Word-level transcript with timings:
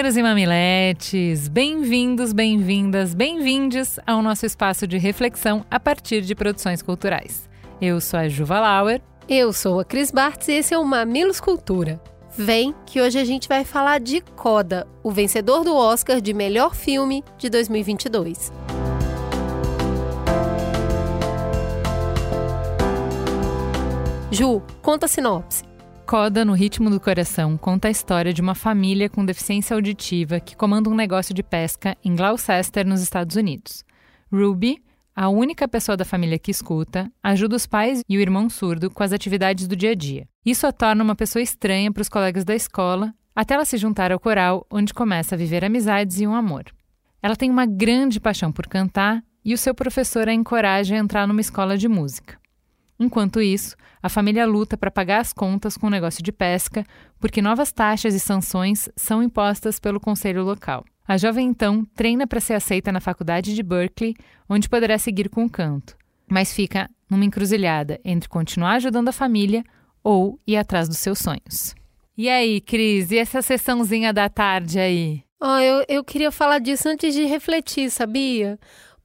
Mamileiros 0.00 0.16
e 0.16 0.22
mamiletes, 0.22 1.48
bem-vindos, 1.48 2.32
bem-vindas, 2.32 3.12
bem-vindes 3.12 3.98
ao 4.06 4.22
nosso 4.22 4.46
espaço 4.46 4.86
de 4.86 4.96
reflexão 4.96 5.62
a 5.70 5.78
partir 5.78 6.22
de 6.22 6.34
produções 6.34 6.80
culturais. 6.80 7.46
Eu 7.82 8.00
sou 8.00 8.18
a 8.18 8.26
Juva 8.26 8.58
Lauer. 8.60 9.02
Eu 9.28 9.52
sou 9.52 9.78
a 9.78 9.84
Cris 9.84 10.10
Bartz 10.10 10.48
e 10.48 10.52
esse 10.52 10.72
é 10.72 10.78
o 10.78 10.86
Mamilos 10.86 11.38
Cultura. 11.38 12.00
Vem 12.34 12.74
que 12.86 12.98
hoje 12.98 13.18
a 13.18 13.24
gente 13.26 13.46
vai 13.46 13.62
falar 13.62 14.00
de 14.00 14.22
Coda, 14.22 14.88
o 15.02 15.10
vencedor 15.10 15.64
do 15.64 15.76
Oscar 15.76 16.18
de 16.18 16.32
melhor 16.32 16.74
filme 16.74 17.22
de 17.36 17.50
2022. 17.50 18.50
Ju, 24.30 24.62
conta 24.80 25.04
a 25.04 25.08
sinopse. 25.10 25.69
Coda 26.10 26.44
no 26.44 26.54
Ritmo 26.54 26.90
do 26.90 26.98
Coração 26.98 27.56
conta 27.56 27.86
a 27.86 27.90
história 27.90 28.32
de 28.32 28.40
uma 28.40 28.56
família 28.56 29.08
com 29.08 29.24
deficiência 29.24 29.76
auditiva 29.76 30.40
que 30.40 30.56
comanda 30.56 30.90
um 30.90 30.94
negócio 30.96 31.32
de 31.32 31.40
pesca 31.40 31.96
em 32.04 32.16
Gloucester, 32.16 32.84
nos 32.84 33.00
Estados 33.00 33.36
Unidos. 33.36 33.84
Ruby, 34.32 34.82
a 35.14 35.28
única 35.28 35.68
pessoa 35.68 35.96
da 35.96 36.04
família 36.04 36.36
que 36.36 36.50
escuta, 36.50 37.08
ajuda 37.22 37.54
os 37.54 37.64
pais 37.64 38.02
e 38.08 38.18
o 38.18 38.20
irmão 38.20 38.50
surdo 38.50 38.90
com 38.90 39.04
as 39.04 39.12
atividades 39.12 39.68
do 39.68 39.76
dia 39.76 39.92
a 39.92 39.94
dia. 39.94 40.26
Isso 40.44 40.66
a 40.66 40.72
torna 40.72 41.04
uma 41.04 41.14
pessoa 41.14 41.40
estranha 41.40 41.92
para 41.92 42.02
os 42.02 42.08
colegas 42.08 42.44
da 42.44 42.56
escola, 42.56 43.14
até 43.32 43.54
ela 43.54 43.64
se 43.64 43.76
juntar 43.76 44.10
ao 44.10 44.18
coral, 44.18 44.66
onde 44.68 44.92
começa 44.92 45.36
a 45.36 45.38
viver 45.38 45.64
amizades 45.64 46.18
e 46.18 46.26
um 46.26 46.34
amor. 46.34 46.64
Ela 47.22 47.36
tem 47.36 47.48
uma 47.48 47.66
grande 47.66 48.18
paixão 48.18 48.50
por 48.50 48.66
cantar 48.66 49.22
e 49.44 49.54
o 49.54 49.58
seu 49.58 49.72
professor 49.76 50.28
a 50.28 50.34
encoraja 50.34 50.96
a 50.96 50.98
entrar 50.98 51.28
numa 51.28 51.40
escola 51.40 51.78
de 51.78 51.86
música. 51.86 52.40
Enquanto 53.00 53.40
isso, 53.40 53.74
a 54.02 54.10
família 54.10 54.46
luta 54.46 54.76
para 54.76 54.90
pagar 54.90 55.20
as 55.20 55.32
contas 55.32 55.74
com 55.74 55.86
o 55.86 55.90
negócio 55.90 56.22
de 56.22 56.30
pesca, 56.30 56.84
porque 57.18 57.40
novas 57.40 57.72
taxas 57.72 58.14
e 58.14 58.20
sanções 58.20 58.90
são 58.94 59.22
impostas 59.22 59.80
pelo 59.80 59.98
conselho 59.98 60.44
local. 60.44 60.84
A 61.08 61.16
jovem 61.16 61.48
então 61.48 61.82
treina 61.94 62.26
para 62.26 62.40
ser 62.40 62.52
aceita 62.52 62.92
na 62.92 63.00
faculdade 63.00 63.54
de 63.54 63.62
Berkeley, 63.62 64.14
onde 64.46 64.68
poderá 64.68 64.98
seguir 64.98 65.30
com 65.30 65.46
o 65.46 65.50
canto, 65.50 65.96
mas 66.28 66.52
fica 66.52 66.90
numa 67.08 67.24
encruzilhada 67.24 67.98
entre 68.04 68.28
continuar 68.28 68.74
ajudando 68.74 69.08
a 69.08 69.12
família 69.12 69.64
ou 70.04 70.38
ir 70.46 70.58
atrás 70.58 70.86
dos 70.86 70.98
seus 70.98 71.18
sonhos. 71.18 71.74
E 72.18 72.28
aí, 72.28 72.60
Cris, 72.60 73.10
e 73.10 73.18
essa 73.18 73.40
sessãozinha 73.40 74.12
da 74.12 74.28
tarde 74.28 74.78
aí? 74.78 75.24
Oh, 75.42 75.58
eu, 75.58 75.84
eu 75.88 76.04
queria 76.04 76.30
falar 76.30 76.58
disso 76.58 76.86
antes 76.86 77.14
de 77.14 77.24
refletir, 77.24 77.90
sabia? 77.90 78.58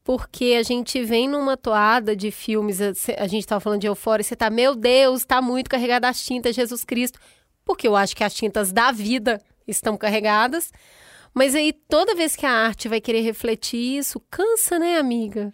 Porque 0.05 0.55
a 0.57 0.61
gente 0.61 1.03
vem 1.03 1.27
numa 1.27 1.57
toada 1.57 2.15
de 2.15 2.29
filmes, 2.29 2.79
a 2.79 3.25
gente 3.27 3.39
estava 3.39 3.59
falando 3.59 3.81
de 3.81 3.87
Eufória, 3.87 4.23
você 4.23 4.35
tá, 4.35 4.51
meu 4.51 4.75
Deus, 4.75 5.21
está 5.21 5.41
muito 5.41 5.67
carregada 5.67 6.07
as 6.07 6.23
tintas, 6.23 6.55
Jesus 6.55 6.83
Cristo, 6.85 7.19
porque 7.65 7.87
eu 7.87 7.95
acho 7.95 8.15
que 8.15 8.23
as 8.23 8.35
tintas 8.35 8.71
da 8.71 8.91
vida 8.91 9.41
estão 9.67 9.97
carregadas, 9.97 10.71
mas 11.33 11.55
aí 11.55 11.73
toda 11.73 12.13
vez 12.13 12.35
que 12.35 12.45
a 12.45 12.51
arte 12.51 12.87
vai 12.87 13.01
querer 13.01 13.21
refletir 13.21 13.97
isso, 13.97 14.21
cansa, 14.29 14.77
né, 14.77 14.99
amiga? 14.99 15.51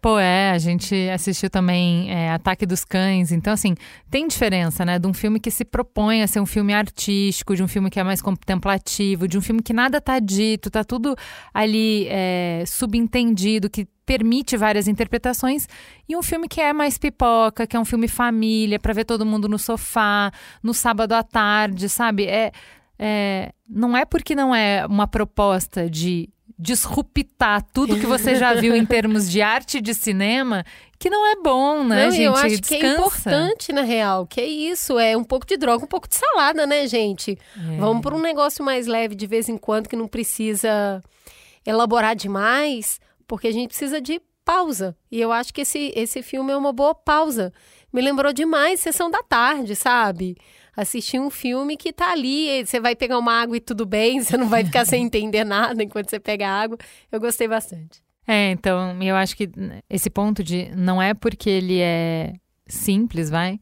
Pô, 0.00 0.18
é, 0.18 0.50
a 0.50 0.58
gente 0.58 0.94
assistiu 1.10 1.50
também 1.50 2.10
é, 2.10 2.30
Ataque 2.32 2.64
dos 2.64 2.84
Cães. 2.86 3.32
Então, 3.32 3.52
assim, 3.52 3.74
tem 4.10 4.26
diferença, 4.26 4.82
né? 4.82 4.98
De 4.98 5.06
um 5.06 5.12
filme 5.12 5.38
que 5.38 5.50
se 5.50 5.62
propõe 5.62 6.22
a 6.22 6.26
ser 6.26 6.40
um 6.40 6.46
filme 6.46 6.72
artístico, 6.72 7.54
de 7.54 7.62
um 7.62 7.68
filme 7.68 7.90
que 7.90 8.00
é 8.00 8.04
mais 8.04 8.22
contemplativo, 8.22 9.28
de 9.28 9.36
um 9.36 9.42
filme 9.42 9.62
que 9.62 9.74
nada 9.74 10.00
tá 10.00 10.18
dito, 10.18 10.70
tá 10.70 10.82
tudo 10.82 11.14
ali 11.52 12.06
é, 12.08 12.64
subentendido, 12.66 13.68
que 13.68 13.86
permite 14.06 14.56
várias 14.56 14.88
interpretações, 14.88 15.68
e 16.08 16.16
um 16.16 16.22
filme 16.22 16.48
que 16.48 16.60
é 16.60 16.72
mais 16.72 16.98
pipoca, 16.98 17.64
que 17.64 17.76
é 17.76 17.80
um 17.80 17.84
filme 17.84 18.08
família, 18.08 18.80
para 18.80 18.92
ver 18.92 19.04
todo 19.04 19.24
mundo 19.24 19.48
no 19.48 19.56
sofá, 19.58 20.32
no 20.62 20.74
sábado 20.74 21.12
à 21.12 21.22
tarde, 21.22 21.88
sabe? 21.88 22.24
É, 22.24 22.50
é, 22.98 23.52
não 23.68 23.96
é 23.96 24.04
porque 24.04 24.34
não 24.34 24.52
é 24.54 24.84
uma 24.86 25.06
proposta 25.06 25.88
de 25.88 26.28
disruptar 26.60 27.62
tudo 27.72 27.98
que 27.98 28.06
você 28.06 28.34
já 28.36 28.52
viu 28.54 28.76
em 28.76 28.84
termos 28.86 29.30
de 29.30 29.40
arte 29.40 29.80
de 29.80 29.94
cinema, 29.94 30.64
que 30.98 31.08
não 31.08 31.26
é 31.26 31.36
bom, 31.36 31.82
né, 31.82 32.04
não, 32.04 32.10
gente? 32.10 32.22
Eu 32.22 32.34
acho 32.34 32.60
Descansa. 32.60 32.76
que 32.76 32.86
é 32.86 32.92
importante, 32.92 33.72
na 33.72 33.82
real, 33.82 34.26
que 34.26 34.40
é 34.40 34.46
isso, 34.46 34.98
é 34.98 35.16
um 35.16 35.24
pouco 35.24 35.46
de 35.46 35.56
droga, 35.56 35.84
um 35.84 35.88
pouco 35.88 36.06
de 36.06 36.16
salada, 36.16 36.66
né, 36.66 36.86
gente? 36.86 37.38
É. 37.56 37.76
Vamos 37.78 38.02
para 38.02 38.14
um 38.14 38.20
negócio 38.20 38.62
mais 38.62 38.86
leve 38.86 39.14
de 39.14 39.26
vez 39.26 39.48
em 39.48 39.56
quando, 39.56 39.88
que 39.88 39.96
não 39.96 40.06
precisa 40.06 41.02
elaborar 41.66 42.14
demais, 42.14 43.00
porque 43.26 43.48
a 43.48 43.52
gente 43.52 43.68
precisa 43.68 44.00
de 44.00 44.20
pausa. 44.44 44.96
E 45.10 45.20
eu 45.20 45.32
acho 45.32 45.54
que 45.54 45.62
esse, 45.62 45.92
esse 45.96 46.22
filme 46.22 46.52
é 46.52 46.56
uma 46.56 46.72
boa 46.72 46.94
pausa. 46.94 47.52
Me 47.92 48.02
lembrou 48.02 48.32
demais 48.32 48.80
Sessão 48.80 49.10
da 49.10 49.22
Tarde, 49.22 49.74
sabe? 49.74 50.36
Assistir 50.76 51.18
um 51.18 51.30
filme 51.30 51.76
que 51.76 51.92
tá 51.92 52.12
ali, 52.12 52.64
você 52.64 52.80
vai 52.80 52.94
pegar 52.94 53.18
uma 53.18 53.40
água 53.40 53.56
e 53.56 53.60
tudo 53.60 53.84
bem, 53.86 54.20
você 54.22 54.36
não 54.36 54.48
vai 54.48 54.64
ficar 54.64 54.84
sem 54.84 55.04
entender 55.04 55.44
nada 55.44 55.82
enquanto 55.82 56.10
você 56.10 56.20
pega 56.20 56.48
a 56.48 56.62
água. 56.62 56.78
Eu 57.10 57.20
gostei 57.20 57.48
bastante. 57.48 58.02
É, 58.26 58.50
então, 58.50 59.02
eu 59.02 59.16
acho 59.16 59.36
que 59.36 59.50
esse 59.88 60.08
ponto 60.08 60.44
de 60.44 60.70
não 60.76 61.02
é 61.02 61.14
porque 61.14 61.50
ele 61.50 61.80
é 61.80 62.34
simples, 62.66 63.28
vai, 63.28 63.58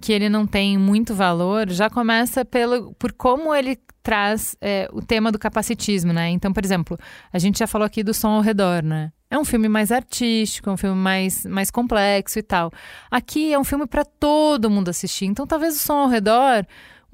que 0.00 0.12
ele 0.12 0.28
não 0.28 0.46
tem 0.46 0.76
muito 0.76 1.14
valor, 1.14 1.70
já 1.70 1.88
começa 1.88 2.44
pelo, 2.44 2.94
por 2.94 3.12
como 3.12 3.54
ele 3.54 3.78
traz 4.02 4.56
é, 4.60 4.88
o 4.92 5.02
tema 5.02 5.32
do 5.32 5.38
capacitismo, 5.38 6.12
né? 6.12 6.28
Então, 6.30 6.52
por 6.52 6.64
exemplo, 6.64 6.96
a 7.32 7.38
gente 7.38 7.58
já 7.58 7.66
falou 7.66 7.84
aqui 7.84 8.02
do 8.04 8.14
som 8.14 8.28
ao 8.28 8.40
redor, 8.40 8.82
né? 8.82 9.10
É 9.28 9.36
um 9.36 9.44
filme 9.44 9.68
mais 9.68 9.90
artístico, 9.90 10.70
é 10.70 10.72
um 10.72 10.76
filme 10.76 10.96
mais, 10.96 11.44
mais 11.44 11.70
complexo 11.70 12.38
e 12.38 12.42
tal. 12.42 12.70
Aqui 13.10 13.52
é 13.52 13.58
um 13.58 13.64
filme 13.64 13.86
para 13.86 14.04
todo 14.04 14.70
mundo 14.70 14.88
assistir. 14.88 15.24
Então, 15.24 15.46
talvez 15.46 15.74
o 15.74 15.78
som 15.80 15.94
ao 15.94 16.08
redor 16.08 16.64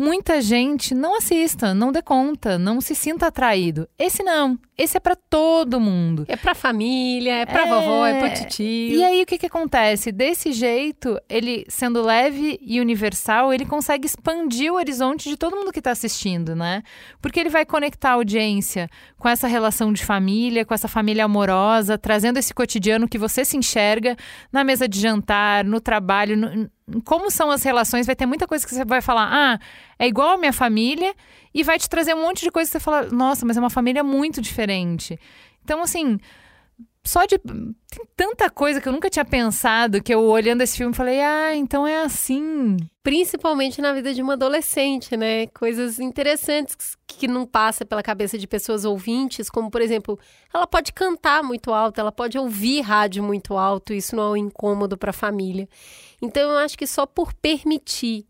muita 0.03 0.41
gente 0.43 0.95
não 0.95 1.17
assista, 1.17 1.73
não 1.73 1.93
dê 1.93 2.03
conta, 2.03 2.59
não 2.59 2.81
se 2.81 2.93
sinta 2.93 3.29
atraído. 3.29 3.89
Esse 3.97 4.23
não. 4.23 4.59
Esse 4.77 4.97
é 4.97 5.01
para 5.01 5.15
todo 5.15 5.79
mundo. 5.79 6.25
É 6.27 6.37
para 6.37 6.57
família, 6.57 7.43
é 7.43 7.47
para 7.47 7.67
é... 7.67 7.69
vovó, 7.69 8.05
é 8.05 8.19
para 8.19 8.47
tio. 8.47 8.97
E 8.97 9.05
aí 9.05 9.23
o 9.23 9.27
que 9.27 9.39
que 9.39 9.47
acontece? 9.47 10.11
Desse 10.11 10.51
jeito, 10.53 11.21
ele 11.29 11.65
sendo 11.69 12.03
leve 12.03 12.59
e 12.61 12.81
universal, 12.81 13.53
ele 13.53 13.65
consegue 13.65 14.07
expandir 14.07 14.73
o 14.73 14.77
horizonte 14.77 15.29
de 15.29 15.37
todo 15.37 15.55
mundo 15.55 15.71
que 15.71 15.79
está 15.79 15.93
assistindo, 15.93 16.57
né? 16.57 16.83
Porque 17.21 17.39
ele 17.39 17.51
vai 17.51 17.65
conectar 17.65 18.11
a 18.11 18.15
audiência 18.15 18.89
com 19.17 19.29
essa 19.29 19.47
relação 19.47 19.93
de 19.93 20.05
família, 20.05 20.65
com 20.65 20.75
essa 20.75 20.89
família 20.89 21.27
amorosa, 21.27 21.97
trazendo 21.97 22.39
esse 22.39 22.53
cotidiano 22.53 23.09
que 23.09 23.19
você 23.19 23.45
se 23.45 23.57
enxerga 23.57 24.17
na 24.51 24.65
mesa 24.65 24.89
de 24.89 24.99
jantar, 24.99 25.65
no 25.65 25.81
trabalho, 25.81 26.37
no 26.37 26.69
como 27.05 27.31
são 27.31 27.51
as 27.51 27.63
relações, 27.63 28.07
vai 28.07 28.17
ter 28.17 28.27
muita 28.27 28.47
coisa 28.47 28.67
que 28.67 28.75
você 28.75 28.85
vai 28.85 29.01
falar, 29.01 29.29
ah, 29.33 29.59
é 29.99 30.07
igual 30.07 30.31
a 30.31 30.39
minha 30.39 30.53
família, 30.53 31.15
e 31.55 31.63
vai 31.63 31.79
te 31.79 31.89
trazer 31.89 32.15
um 32.15 32.23
monte 32.23 32.43
de 32.43 32.51
coisa 32.51 32.69
que 32.69 32.73
você 32.73 32.81
fala, 32.81 33.09
nossa, 33.11 33.47
mas 33.47 33.57
é 33.57 33.61
uma 33.61 33.71
família 33.71 34.03
muito 34.03 34.41
diferente. 34.41 35.19
Então, 35.65 35.83
assim, 35.83 36.19
só 37.05 37.25
de. 37.25 37.39
Tem 37.39 38.07
tanta 38.17 38.49
coisa 38.49 38.81
que 38.81 38.89
eu 38.89 38.93
nunca 38.93 39.11
tinha 39.11 39.25
pensado 39.25 40.03
que 40.03 40.15
eu 40.15 40.21
olhando 40.21 40.63
esse 40.63 40.77
filme 40.77 40.95
falei, 40.95 41.21
ah, 41.21 41.55
então 41.55 41.87
é 41.87 42.03
assim. 42.03 42.77
Principalmente 43.03 43.81
na 43.81 43.93
vida 43.93 44.15
de 44.15 44.23
uma 44.23 44.35
adolescente, 44.35 45.17
né? 45.17 45.49
Coisas 45.49 45.99
interessantes 45.99 46.97
que 47.23 47.29
não 47.29 47.47
passa 47.47 47.85
pela 47.85 48.03
cabeça 48.03 48.37
de 48.37 48.49
pessoas 48.49 48.85
ouvintes, 48.85 49.49
como 49.49 49.71
por 49.71 49.81
exemplo, 49.81 50.19
ela 50.53 50.67
pode 50.67 50.93
cantar 50.93 51.41
muito 51.41 51.73
alto, 51.73 52.01
ela 52.01 52.11
pode 52.11 52.37
ouvir 52.37 52.81
rádio 52.81 53.23
muito 53.23 53.57
alto, 53.57 53.95
isso 53.95 54.17
não 54.17 54.25
é 54.25 54.31
um 54.31 54.37
incômodo 54.37 54.99
para 54.99 55.11
a 55.11 55.13
família. 55.13 55.69
Então 56.21 56.51
eu 56.51 56.59
acho 56.59 56.77
que 56.77 56.85
só 56.85 57.07
por 57.07 57.33
permitir 57.33 58.27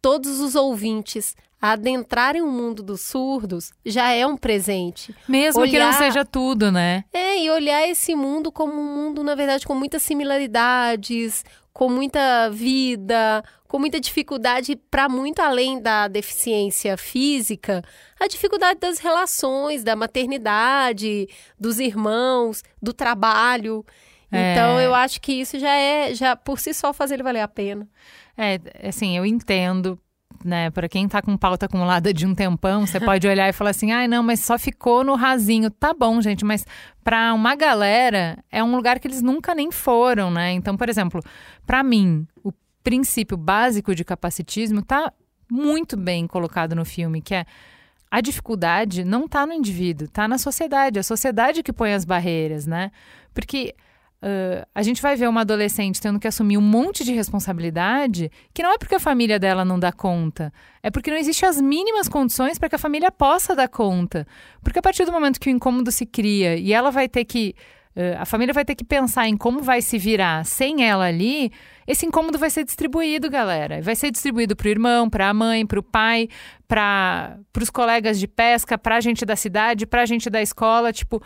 todos 0.00 0.40
os 0.40 0.54
ouvintes 0.54 1.36
adentrarem 1.60 2.40
o 2.40 2.46
mundo 2.46 2.82
dos 2.82 3.02
surdos 3.02 3.70
já 3.84 4.10
é 4.12 4.26
um 4.26 4.34
presente. 4.34 5.14
Mesmo 5.28 5.60
olhar... 5.60 5.70
que 5.70 5.78
não 5.78 5.92
seja 5.92 6.24
tudo, 6.24 6.72
né? 6.72 7.04
É, 7.12 7.38
e 7.38 7.50
olhar 7.50 7.86
esse 7.86 8.14
mundo 8.14 8.50
como 8.50 8.72
um 8.80 8.94
mundo, 8.96 9.22
na 9.22 9.34
verdade, 9.34 9.66
com 9.66 9.74
muitas 9.74 10.02
similaridades, 10.02 11.44
com 11.72 11.88
muita 11.88 12.50
vida, 12.50 13.42
com 13.68 13.78
muita 13.78 14.00
dificuldade 14.00 14.76
para 14.90 15.08
muito 15.08 15.40
além 15.40 15.80
da 15.80 16.08
deficiência 16.08 16.96
física, 16.96 17.82
a 18.18 18.26
dificuldade 18.26 18.80
das 18.80 18.98
relações, 18.98 19.84
da 19.84 19.94
maternidade, 19.94 21.28
dos 21.58 21.78
irmãos, 21.78 22.62
do 22.82 22.92
trabalho. 22.92 23.84
É... 24.30 24.52
Então 24.52 24.80
eu 24.80 24.94
acho 24.94 25.20
que 25.20 25.32
isso 25.32 25.58
já 25.58 25.74
é, 25.74 26.14
já 26.14 26.36
por 26.36 26.58
si 26.58 26.74
só 26.74 26.92
faz 26.92 27.10
ele 27.10 27.22
valer 27.22 27.40
a 27.40 27.48
pena. 27.48 27.88
É, 28.36 28.58
assim, 28.88 29.16
eu 29.16 29.24
entendo 29.24 29.98
né, 30.44 30.70
para 30.70 30.88
quem 30.88 31.06
tá 31.08 31.20
com 31.20 31.36
pauta 31.36 31.66
acumulada 31.66 32.12
de 32.12 32.26
um 32.26 32.34
tempão, 32.34 32.86
você 32.86 32.98
pode 32.98 33.26
olhar 33.26 33.48
e 33.48 33.52
falar 33.52 33.70
assim: 33.70 33.92
ai, 33.92 34.04
ah, 34.04 34.08
não, 34.08 34.22
mas 34.22 34.40
só 34.40 34.58
ficou 34.58 35.04
no 35.04 35.14
rasinho. 35.14 35.70
Tá 35.70 35.92
bom, 35.92 36.20
gente, 36.20 36.44
mas 36.44 36.66
para 37.04 37.32
uma 37.34 37.54
galera 37.54 38.38
é 38.50 38.62
um 38.62 38.74
lugar 38.74 38.98
que 38.98 39.06
eles 39.06 39.22
nunca 39.22 39.54
nem 39.54 39.70
foram, 39.70 40.30
né? 40.30 40.52
Então, 40.52 40.76
por 40.76 40.88
exemplo, 40.88 41.22
para 41.66 41.82
mim, 41.82 42.26
o 42.42 42.52
princípio 42.82 43.36
básico 43.36 43.94
de 43.94 44.04
capacitismo 44.04 44.82
tá 44.82 45.12
muito 45.50 45.96
bem 45.96 46.26
colocado 46.26 46.74
no 46.74 46.84
filme, 46.84 47.20
que 47.20 47.34
é 47.34 47.44
a 48.10 48.20
dificuldade 48.20 49.04
não 49.04 49.26
está 49.26 49.46
no 49.46 49.52
indivíduo, 49.52 50.06
está 50.06 50.26
na 50.26 50.36
sociedade. 50.36 50.98
É 50.98 51.00
a 51.00 51.04
sociedade 51.04 51.62
que 51.62 51.72
põe 51.72 51.92
as 51.92 52.04
barreiras, 52.04 52.66
né? 52.66 52.90
Porque 53.32 53.74
uh, 54.22 54.66
a 54.74 54.82
gente 54.82 55.02
vai 55.02 55.16
ver 55.16 55.28
uma 55.28 55.42
adolescente 55.42 56.00
tendo 56.00 56.18
que 56.18 56.28
assumir 56.28 56.56
um 56.56 56.62
monte 56.62 57.04
de 57.04 57.12
responsabilidade 57.12 58.30
que 58.54 58.62
não 58.62 58.72
é 58.72 58.78
porque 58.78 58.94
a 58.94 59.00
família 59.00 59.38
dela 59.38 59.64
não 59.64 59.78
dá 59.78 59.92
conta, 59.92 60.52
é 60.82 60.90
porque 60.90 61.10
não 61.10 61.18
existem 61.18 61.48
as 61.48 61.60
mínimas 61.60 62.08
condições 62.08 62.58
para 62.58 62.68
que 62.68 62.76
a 62.76 62.78
família 62.78 63.10
possa 63.10 63.54
dar 63.54 63.68
conta. 63.68 64.26
Porque 64.62 64.78
a 64.78 64.82
partir 64.82 65.04
do 65.04 65.12
momento 65.12 65.40
que 65.40 65.48
o 65.48 65.52
incômodo 65.52 65.90
se 65.90 66.06
cria 66.06 66.56
e 66.56 66.72
ela 66.72 66.90
vai 66.90 67.08
ter 67.08 67.24
que 67.24 67.54
a 68.18 68.24
família 68.24 68.54
vai 68.54 68.64
ter 68.64 68.74
que 68.74 68.84
pensar 68.84 69.26
em 69.26 69.36
como 69.36 69.62
vai 69.62 69.82
se 69.82 69.98
virar 69.98 70.44
sem 70.46 70.84
ela 70.88 71.06
ali. 71.06 71.50
Esse 71.86 72.06
incômodo 72.06 72.38
vai 72.38 72.48
ser 72.48 72.64
distribuído, 72.64 73.28
galera. 73.28 73.82
Vai 73.82 73.96
ser 73.96 74.10
distribuído 74.12 74.54
para 74.54 74.68
o 74.68 74.70
irmão, 74.70 75.10
para 75.10 75.28
a 75.28 75.34
mãe, 75.34 75.66
para 75.66 75.80
o 75.80 75.82
pai, 75.82 76.28
para 76.68 77.36
os 77.60 77.68
colegas 77.68 78.18
de 78.20 78.28
pesca, 78.28 78.78
para 78.78 78.96
a 78.96 79.00
gente 79.00 79.26
da 79.26 79.34
cidade, 79.34 79.86
para 79.86 80.02
a 80.02 80.06
gente 80.06 80.30
da 80.30 80.40
escola. 80.40 80.92
Tipo, 80.92 81.20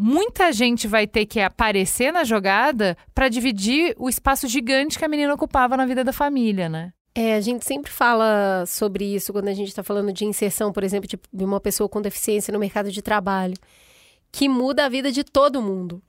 muita 0.00 0.52
gente 0.52 0.86
vai 0.86 1.06
ter 1.06 1.26
que 1.26 1.40
aparecer 1.40 2.12
na 2.12 2.22
jogada 2.22 2.96
para 3.14 3.28
dividir 3.28 3.94
o 3.98 4.08
espaço 4.08 4.46
gigante 4.46 4.98
que 4.98 5.04
a 5.04 5.08
menina 5.08 5.34
ocupava 5.34 5.76
na 5.76 5.84
vida 5.84 6.04
da 6.04 6.12
família, 6.12 6.68
né? 6.68 6.92
É, 7.14 7.34
a 7.34 7.40
gente 7.40 7.64
sempre 7.64 7.90
fala 7.90 8.64
sobre 8.64 9.04
isso 9.04 9.32
quando 9.32 9.48
a 9.48 9.54
gente 9.54 9.68
está 9.68 9.82
falando 9.82 10.12
de 10.12 10.24
inserção, 10.24 10.72
por 10.72 10.84
exemplo, 10.84 11.08
de 11.08 11.44
uma 11.44 11.58
pessoa 11.58 11.88
com 11.88 12.00
deficiência 12.00 12.52
no 12.52 12.60
mercado 12.60 12.92
de 12.92 13.02
trabalho, 13.02 13.56
que 14.30 14.48
muda 14.48 14.84
a 14.84 14.88
vida 14.88 15.10
de 15.10 15.24
todo 15.24 15.60
mundo 15.60 16.00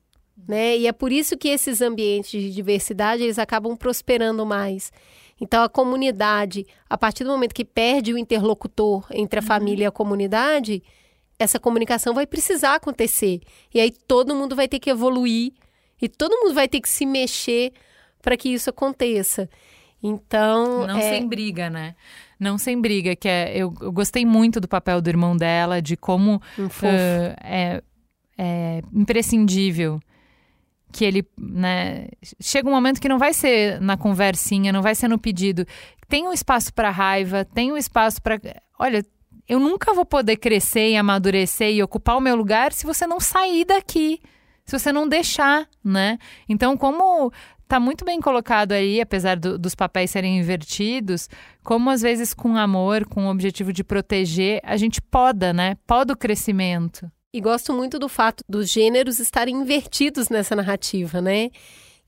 né? 0.48 0.78
E 0.78 0.88
é 0.88 0.92
por 0.92 1.12
isso 1.12 1.38
que 1.38 1.48
esses 1.48 1.82
ambientes 1.82 2.42
de 2.42 2.52
diversidade 2.52 3.24
eles 3.24 3.40
acabam 3.40 3.76
prosperando 3.76 4.46
mais. 4.46 4.92
Então 5.40 5.64
a 5.64 5.70
comunidade, 5.70 6.66
a 6.90 6.98
partir 6.98 7.24
do 7.24 7.30
momento 7.32 7.54
que 7.54 7.66
perde 7.66 8.14
o 8.14 8.18
interlocutor 8.18 9.06
entre 9.12 9.40
a 9.40 9.42
uhum. 9.42 9.48
família 9.48 9.84
e 9.86 9.88
a 9.88 9.92
comunidade, 9.92 10.84
essa 11.40 11.60
comunicação 11.60 12.14
vai 12.14 12.28
precisar 12.28 12.76
acontecer. 12.76 13.40
E 13.74 13.80
aí 13.80 13.92
todo 13.92 14.36
mundo 14.36 14.56
vai 14.56 14.68
ter 14.68 14.78
que 14.80 14.90
evoluir 14.90 15.54
e 16.02 16.10
todo 16.10 16.38
mundo 16.38 16.54
vai 16.54 16.68
ter 16.68 16.82
que 16.82 16.90
se 16.90 17.06
mexer 17.06 17.72
para 18.22 18.36
que 18.36 18.50
isso 18.50 18.70
aconteça. 18.70 19.50
Então. 20.04 20.86
Não 20.86 20.98
é... 20.98 21.10
sem 21.10 21.28
briga, 21.28 21.70
né? 21.70 21.96
Não 22.40 22.58
sem 22.58 22.80
briga, 22.80 23.16
que 23.16 23.28
é. 23.28 23.52
Eu, 23.56 23.74
eu, 23.82 23.92
gostei 23.92 24.26
muito 24.26 24.60
do 24.60 24.68
papel 24.68 25.02
do 25.02 25.10
irmão 25.10 25.36
dela, 25.36 25.82
de 25.82 25.98
como 25.98 26.42
um 26.58 26.66
uh, 26.66 27.36
é, 27.44 27.82
é 28.38 28.82
imprescindível 28.94 30.00
que 30.92 31.06
ele, 31.06 31.24
né, 31.38 32.08
chega 32.42 32.68
um 32.68 32.72
momento 32.72 33.00
que 33.00 33.08
não 33.08 33.20
vai 33.20 33.32
ser 33.32 33.80
na 33.80 33.96
conversinha, 33.96 34.74
não 34.74 34.82
vai 34.82 34.96
ser 34.96 35.08
no 35.08 35.20
pedido. 35.20 35.66
Tem 36.08 36.28
um 36.28 36.34
espaço 36.34 36.74
para 36.74 36.90
raiva, 36.90 37.46
tem 37.46 37.72
um 37.72 37.78
espaço 37.78 38.20
para, 38.22 38.40
olha, 38.80 39.06
eu 39.50 39.60
nunca 39.60 39.94
vou 39.96 40.06
poder 40.06 40.38
crescer 40.38 40.92
e 40.92 40.96
amadurecer 40.96 41.74
e 41.74 41.82
ocupar 41.82 42.16
o 42.16 42.22
meu 42.22 42.36
lugar 42.36 42.72
se 42.72 42.86
você 42.86 43.08
não 43.08 43.20
sair 43.20 43.66
daqui, 43.66 44.22
se 44.64 44.78
você 44.78 44.92
não 44.92 45.10
deixar, 45.10 45.68
né? 45.84 46.20
Então, 46.48 46.78
como 46.78 47.34
tá 47.68 47.80
muito 47.80 48.06
bem 48.06 48.22
colocado 48.22 48.74
aí, 48.74 49.02
apesar 49.02 49.36
do, 49.36 49.58
dos 49.58 49.74
papéis 49.74 50.12
serem 50.12 50.38
invertidos, 50.38 51.28
como 51.64 51.90
às 51.90 52.04
vezes 52.04 52.32
com 52.32 52.56
amor, 52.56 53.06
com 53.06 53.26
o 53.26 53.32
objetivo 53.32 53.74
de 53.74 53.84
proteger, 53.84 54.62
a 54.64 54.78
gente 54.78 55.02
poda, 55.02 55.52
né? 55.52 55.76
Poda 55.88 56.14
o 56.14 56.18
crescimento. 56.18 57.12
E 57.34 57.42
gosto 57.42 57.74
muito 57.74 57.98
do 57.98 58.08
fato 58.08 58.44
dos 58.48 58.70
gêneros 58.70 59.20
estarem 59.20 59.56
invertidos 59.56 60.30
nessa 60.30 60.56
narrativa, 60.56 61.22
né? 61.22 61.50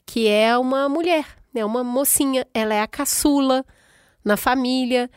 Que 0.06 0.28
é 0.28 0.56
uma 0.56 0.88
mulher, 0.88 1.26
né? 1.52 1.66
Uma 1.66 1.84
mocinha, 1.84 2.46
ela 2.54 2.76
é 2.76 2.82
a 2.82 2.88
caçula 2.88 3.66
na 4.24 4.38
família. 4.38 5.10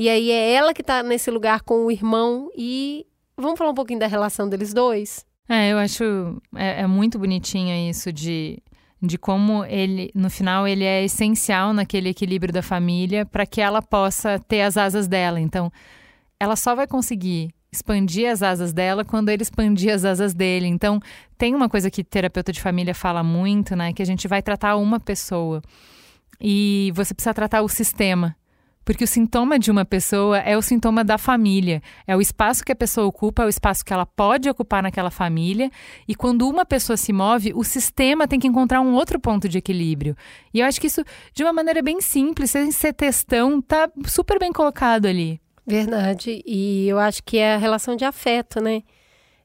E 0.00 0.08
aí 0.08 0.30
é 0.30 0.52
ela 0.54 0.72
que 0.72 0.82
tá 0.82 1.02
nesse 1.02 1.30
lugar 1.30 1.60
com 1.60 1.84
o 1.84 1.90
irmão. 1.90 2.50
E 2.56 3.06
vamos 3.36 3.58
falar 3.58 3.70
um 3.70 3.74
pouquinho 3.74 4.00
da 4.00 4.06
relação 4.06 4.48
deles 4.48 4.72
dois? 4.72 5.26
É, 5.46 5.70
eu 5.70 5.76
acho 5.76 6.40
é, 6.56 6.80
é 6.80 6.86
muito 6.86 7.18
bonitinho 7.18 7.90
isso 7.90 8.10
de, 8.10 8.62
de 9.02 9.18
como 9.18 9.62
ele, 9.66 10.10
no 10.14 10.30
final, 10.30 10.66
ele 10.66 10.84
é 10.84 11.04
essencial 11.04 11.74
naquele 11.74 12.08
equilíbrio 12.08 12.50
da 12.50 12.62
família 12.62 13.26
para 13.26 13.44
que 13.44 13.60
ela 13.60 13.82
possa 13.82 14.38
ter 14.38 14.62
as 14.62 14.78
asas 14.78 15.06
dela. 15.06 15.38
Então, 15.38 15.70
ela 16.40 16.56
só 16.56 16.74
vai 16.74 16.86
conseguir 16.86 17.50
expandir 17.70 18.26
as 18.30 18.42
asas 18.42 18.72
dela 18.72 19.04
quando 19.04 19.28
ele 19.28 19.42
expandir 19.42 19.92
as 19.92 20.06
asas 20.06 20.32
dele. 20.32 20.66
Então, 20.66 20.98
tem 21.36 21.54
uma 21.54 21.68
coisa 21.68 21.90
que 21.90 22.02
terapeuta 22.02 22.52
de 22.52 22.62
família 22.62 22.94
fala 22.94 23.22
muito, 23.22 23.76
né? 23.76 23.92
Que 23.92 24.00
a 24.00 24.06
gente 24.06 24.26
vai 24.26 24.40
tratar 24.40 24.76
uma 24.76 24.98
pessoa 24.98 25.60
e 26.40 26.90
você 26.94 27.12
precisa 27.12 27.34
tratar 27.34 27.60
o 27.60 27.68
sistema. 27.68 28.34
Porque 28.84 29.04
o 29.04 29.06
sintoma 29.06 29.58
de 29.58 29.70
uma 29.70 29.84
pessoa 29.84 30.38
é 30.38 30.56
o 30.56 30.62
sintoma 30.62 31.04
da 31.04 31.18
família. 31.18 31.82
É 32.06 32.16
o 32.16 32.20
espaço 32.20 32.64
que 32.64 32.72
a 32.72 32.76
pessoa 32.76 33.06
ocupa, 33.06 33.42
é 33.42 33.46
o 33.46 33.48
espaço 33.48 33.84
que 33.84 33.92
ela 33.92 34.06
pode 34.06 34.48
ocupar 34.48 34.82
naquela 34.82 35.10
família. 35.10 35.70
E 36.08 36.14
quando 36.14 36.48
uma 36.48 36.64
pessoa 36.64 36.96
se 36.96 37.12
move, 37.12 37.52
o 37.54 37.62
sistema 37.62 38.26
tem 38.26 38.40
que 38.40 38.48
encontrar 38.48 38.80
um 38.80 38.94
outro 38.94 39.20
ponto 39.20 39.48
de 39.48 39.58
equilíbrio. 39.58 40.16
E 40.52 40.60
eu 40.60 40.66
acho 40.66 40.80
que 40.80 40.86
isso, 40.86 41.04
de 41.34 41.42
uma 41.42 41.52
maneira 41.52 41.82
bem 41.82 42.00
simples, 42.00 42.50
sem 42.50 42.72
ser 42.72 42.94
textão, 42.94 43.60
tá 43.60 43.90
super 44.06 44.38
bem 44.38 44.52
colocado 44.52 45.06
ali. 45.06 45.40
Verdade. 45.66 46.42
E 46.44 46.88
eu 46.88 46.98
acho 46.98 47.22
que 47.22 47.38
é 47.38 47.54
a 47.54 47.58
relação 47.58 47.94
de 47.94 48.04
afeto, 48.04 48.60
né? 48.60 48.82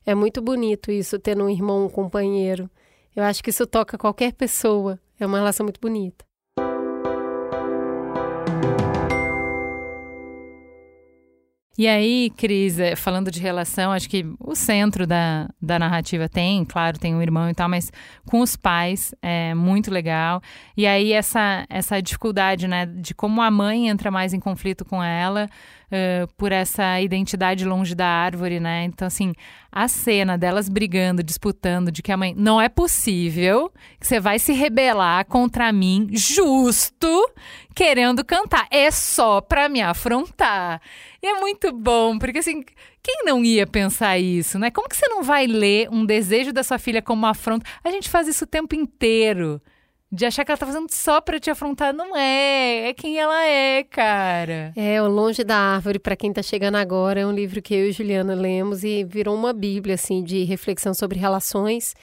É 0.06 0.16
muito 0.16 0.42
bonito 0.42 0.92
isso, 0.92 1.20
ter 1.20 1.40
um 1.42 1.50
irmão, 1.50 1.86
um 1.86 1.90
companheiro. 1.90 2.70
Eu 3.16 3.24
acho 3.24 3.44
que 3.44 3.50
isso 3.50 3.66
toca 3.68 3.98
qualquer 3.98 4.34
pessoa. 4.34 5.00
É 5.20 5.26
uma 5.26 5.38
relação 5.38 5.66
muito 5.66 5.80
bonita. 5.80 6.26
E 11.78 11.90
aí, 11.90 12.32
Cris, 12.38 12.80
é, 12.80 12.96
falando 12.96 13.30
de 13.30 13.42
relação, 13.42 13.92
acho 13.92 14.10
que 14.10 14.26
o 14.40 14.56
centro 14.56 15.06
da, 15.06 15.50
da 15.62 15.78
narrativa 15.78 16.30
tem, 16.30 16.64
claro, 16.64 16.98
tem 16.98 17.14
um 17.14 17.22
irmão 17.22 17.50
e 17.50 17.54
tal, 17.54 17.68
mas 17.68 17.92
com 18.26 18.40
os 18.40 18.56
pais 18.56 19.14
é 19.22 19.54
muito 19.54 19.92
legal. 19.92 20.42
E 20.78 20.88
aí, 20.88 21.12
essa, 21.12 21.66
essa 21.70 22.02
dificuldade, 22.02 22.66
né, 22.66 22.86
de 22.86 23.14
como 23.14 23.42
a 23.42 23.52
mãe 23.52 23.90
entra 23.90 24.10
mais 24.10 24.34
em 24.34 24.40
conflito 24.40 24.86
com 24.86 25.04
ela, 25.04 25.50
uh, 25.88 26.28
por 26.36 26.52
essa 26.52 27.00
identidade 27.02 27.66
longe 27.66 27.96
da 27.96 28.08
árvore, 28.08 28.60
né? 28.60 28.84
Então, 28.86 29.08
assim, 29.08 29.34
a 29.72 29.88
cena 29.88 30.38
delas 30.38 30.70
brigando, 30.70 31.24
disputando, 31.24 31.92
de 31.92 32.02
que 32.02 32.12
a 32.12 32.18
mãe 32.18 32.34
não 32.38 32.62
é 32.62 32.70
possível 32.70 33.72
que 34.00 34.08
você 34.08 34.20
vai 34.20 34.40
se 34.40 34.54
rebelar 34.54 35.26
contra 35.26 35.72
mim, 35.72 36.08
justo, 36.12 37.32
querendo 37.74 38.24
cantar. 38.24 38.68
É 38.72 38.90
só 38.92 39.42
pra 39.42 39.68
me 39.68 39.82
afrontar. 39.82 40.82
E 41.22 41.28
é 41.28 41.40
muito 41.40 41.72
bom, 41.72 42.18
porque 42.18 42.40
assim, 42.40 42.64
quem 43.04 43.24
não 43.26 43.44
ia 43.44 43.68
pensar 43.68 44.18
isso, 44.18 44.58
né? 44.58 44.72
Como 44.72 44.90
que 44.90 44.96
você 44.96 45.08
não 45.08 45.22
vai 45.24 45.46
ler 45.46 45.90
um 45.92 46.06
desejo 46.06 46.52
da 46.52 46.64
sua 46.64 46.78
filha 46.78 47.02
como 47.02 47.20
uma 47.20 47.32
afronta? 47.32 47.66
A 47.84 47.92
gente 47.92 48.10
faz 48.10 48.28
isso 48.28 48.46
o 48.46 48.48
tempo 48.48 48.76
inteiro 48.76 49.62
de 50.12 50.26
achar 50.26 50.46
que 50.46 50.52
ela 50.52 50.58
tá 50.58 50.66
fazendo 50.66 50.92
só 50.92 51.20
para 51.20 51.40
te 51.40 51.50
afrontar. 51.50 51.94
Não 51.94 52.16
é, 52.16 52.90
é 52.90 52.94
quem 52.94 53.18
ela 53.20 53.44
é, 53.44 53.84
cara. 53.84 54.72
É, 54.76 55.02
O 55.02 55.08
Longe 55.08 55.44
da 55.44 55.58
Árvore, 55.58 56.00
para 56.00 56.16
quem 56.16 56.32
tá 56.32 56.42
chegando 56.42 56.76
agora, 56.76 57.20
é 57.20 57.26
um 57.26 57.34
livro 57.34 57.62
que 57.62 57.74
eu 57.74 57.90
e 57.90 57.92
Juliana 57.92 58.34
lemos 58.34 58.84
e 58.84 59.04
virou 59.04 59.36
uma 59.36 59.52
bíblia, 59.52 59.96
assim, 59.96 60.24
de 60.24 60.44
reflexão 60.44 60.94
sobre 60.94 61.20
relações. 61.20 61.94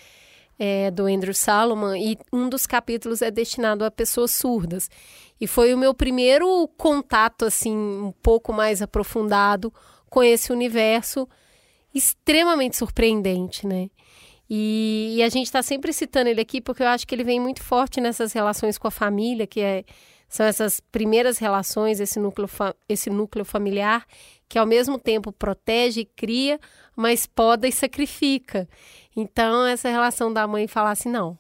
É, 0.59 0.93
do 0.93 1.07
Andrew 1.07 1.35
Salomon 1.35 1.97
e 1.97 2.17
um 2.33 2.49
dos 2.49 2.67
capítulos 2.67 3.21
é 3.21 3.33
destinado 3.33 3.85
a 3.85 3.91
pessoas 3.91 4.31
surdas. 4.31 4.89
E 5.41 5.47
foi 5.47 5.75
o 5.75 5.79
meu 5.79 5.93
primeiro 5.93 6.69
contato, 6.77 7.47
assim, 7.47 7.75
um 7.75 8.13
pouco 8.23 8.53
mais 8.53 8.81
aprofundado 8.81 9.73
com 10.09 10.23
esse 10.23 10.53
universo 10.53 11.29
extremamente 11.93 12.77
surpreendente, 12.77 13.67
né? 13.67 13.89
E, 14.49 15.15
e 15.17 15.23
a 15.23 15.29
gente 15.29 15.47
está 15.47 15.63
sempre 15.63 15.93
citando 15.93 16.29
ele 16.29 16.41
aqui 16.41 16.61
porque 16.61 16.83
eu 16.83 16.89
acho 16.89 17.07
que 17.07 17.15
ele 17.15 17.25
vem 17.25 17.41
muito 17.41 17.63
forte 17.63 18.01
nessas 18.01 18.33
relações 18.33 18.77
com 18.77 18.89
a 18.89 18.91
família, 18.91 19.47
que 19.47 19.61
é, 19.61 19.85
são 20.29 20.47
essas 20.47 20.81
primeiras 20.81 21.39
relações, 21.39 22.01
esse 22.01 22.19
núcleo, 22.19 22.49
esse 22.89 23.11
núcleo 23.11 23.45
familiar, 23.45 24.07
que 24.49 24.59
ao 24.59 24.67
mesmo 24.67 24.99
tempo 24.99 25.33
protege 25.33 26.01
e 26.01 26.05
cria, 26.05 26.61
mas 26.97 27.27
poda 27.27 27.67
e 27.69 27.73
sacrifica. 27.73 28.69
Então, 29.17 29.67
essa 29.67 29.89
relação 29.89 30.33
da 30.33 30.47
mãe 30.47 30.67
falar 30.67 30.93
assim: 30.93 31.09
não, 31.11 31.39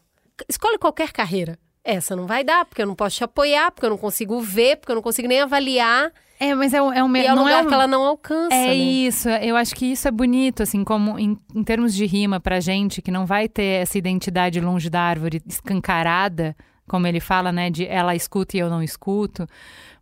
escolhe 0.48 0.78
qualquer 0.78 1.12
carreira. 1.12 1.58
Essa 1.84 2.14
não 2.14 2.26
vai 2.26 2.44
dar, 2.44 2.64
porque 2.64 2.82
eu 2.82 2.86
não 2.86 2.94
posso 2.94 3.16
te 3.16 3.24
apoiar, 3.24 3.72
porque 3.72 3.86
eu 3.86 3.90
não 3.90 3.98
consigo 3.98 4.40
ver, 4.40 4.76
porque 4.76 4.92
eu 4.92 4.96
não 4.96 5.02
consigo 5.02 5.26
nem 5.26 5.40
avaliar. 5.40 6.12
É, 6.42 6.56
mas 6.56 6.74
é, 6.74 6.82
um, 6.82 6.92
é 6.92 7.04
um 7.04 7.16
e 7.16 7.24
é 7.24 7.32
um 7.32 7.36
não 7.36 7.44
lugar 7.44 7.60
é 7.60 7.62
um... 7.62 7.68
que 7.68 7.74
ela 7.74 7.86
não 7.86 8.02
alcança. 8.02 8.52
É 8.52 8.66
né? 8.66 8.74
isso, 8.74 9.28
eu 9.28 9.54
acho 9.54 9.76
que 9.76 9.86
isso 9.86 10.08
é 10.08 10.10
bonito, 10.10 10.64
assim, 10.64 10.82
como 10.82 11.16
em, 11.16 11.38
em, 11.54 11.62
termos 11.62 11.94
de 11.94 12.04
rima 12.04 12.40
pra 12.40 12.58
gente, 12.58 13.00
que 13.00 13.12
não 13.12 13.24
vai 13.24 13.48
ter 13.48 13.82
essa 13.82 13.96
identidade 13.96 14.60
longe 14.60 14.90
da 14.90 15.00
árvore 15.00 15.40
escancarada, 15.46 16.56
como 16.88 17.06
ele 17.06 17.20
fala, 17.20 17.52
né, 17.52 17.70
de 17.70 17.86
ela 17.86 18.16
escuta 18.16 18.56
e 18.56 18.60
eu 18.60 18.68
não 18.68 18.82
escuto. 18.82 19.46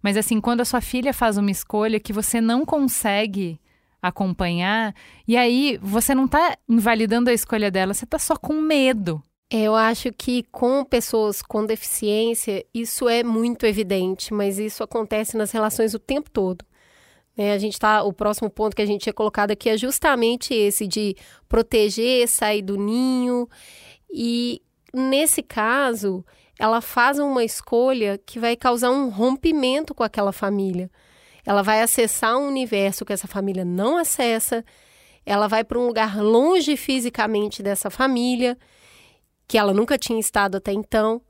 Mas 0.03 0.17
assim, 0.17 0.41
quando 0.41 0.63
a 0.63 0.65
sua 0.65 0.81
filha 0.81 1.13
faz 1.13 1.37
uma 1.37 1.51
escolha 1.51 2.01
que 2.01 2.11
você 2.11 2.41
não 2.41 2.65
consegue 2.65 3.61
acompanhar, 4.01 4.95
e 5.29 5.37
aí 5.37 5.79
você 5.83 6.15
não 6.15 6.25
está 6.25 6.57
invalidando 6.67 7.29
a 7.29 7.35
escolha 7.35 7.71
dela, 7.71 7.93
você 7.93 8.07
está 8.07 8.19
só 8.19 8.35
com 8.35 8.55
medo. 8.63 9.23
Eu 9.51 9.75
acho 9.75 10.13
que 10.13 10.45
com 10.45 10.85
pessoas 10.85 11.43
com 11.43 11.67
deficiência, 11.67 12.65
isso 12.73 13.09
é 13.09 13.25
muito 13.25 13.67
evidente, 13.67 14.33
mas 14.33 14.61
isso 14.61 14.85
acontece 14.85 15.37
nas 15.37 15.51
relações 15.51 15.93
o 15.93 15.99
tempo 15.99 16.31
todo. 16.31 16.65
É, 17.37 17.53
a 17.53 17.59
gente 17.59 17.79
tá, 17.79 18.03
o 18.05 18.13
próximo 18.13 18.49
ponto 18.49 18.77
que 18.77 18.83
a 18.83 18.87
gente 18.87 19.03
tinha 19.03 19.13
colocado 19.13 19.51
aqui 19.51 19.69
é 19.69 19.77
justamente 19.77 20.55
esse 20.55 20.87
de 20.87 21.17
proteger, 21.49 22.29
sair 22.29 22.63
do 22.63 22.77
ninho. 22.77 23.49
E 24.13 24.63
nesse 24.95 25.43
caso, 25.43 26.25
ela 26.59 26.81
faz 26.81 27.19
uma 27.19 27.43
escolha 27.43 28.21
que 28.25 28.39
vai 28.39 28.55
causar 28.55 28.91
um 28.91 29.09
rompimento 29.09 29.95
com 29.95 30.03
aquela 30.05 30.33
família. 30.33 30.91
Ela 31.45 31.63
vai 31.63 31.83
acessar 31.83 32.37
um 32.37 32.47
universo 32.47 33.05
que 33.05 33.13
essa 33.13 33.27
família 33.27 33.65
não 33.65 33.97
acessa. 33.97 34.65
Ela 35.25 35.49
vai 35.49 35.65
para 35.65 35.79
um 35.79 35.87
lugar 35.87 36.21
longe 36.21 36.77
fisicamente 36.77 37.63
dessa 37.63 37.91
família, 37.91 38.59
que 39.51 39.59
ela 39.59 39.75
nunca 39.75 39.99
tinha 39.99 40.21
estado 40.21 40.59
até 40.59 40.73
então. 40.73 41.21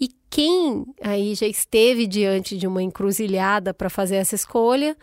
E 0.00 0.08
quem 0.28 0.84
aí 1.00 1.32
já 1.32 1.46
esteve 1.46 2.04
diante 2.04 2.58
de 2.58 2.66
uma 2.66 2.82
encruzilhada 2.82 3.72
para 3.72 3.88
fazer 3.88 4.16
essa 4.16 4.34
escolha, 4.34 4.96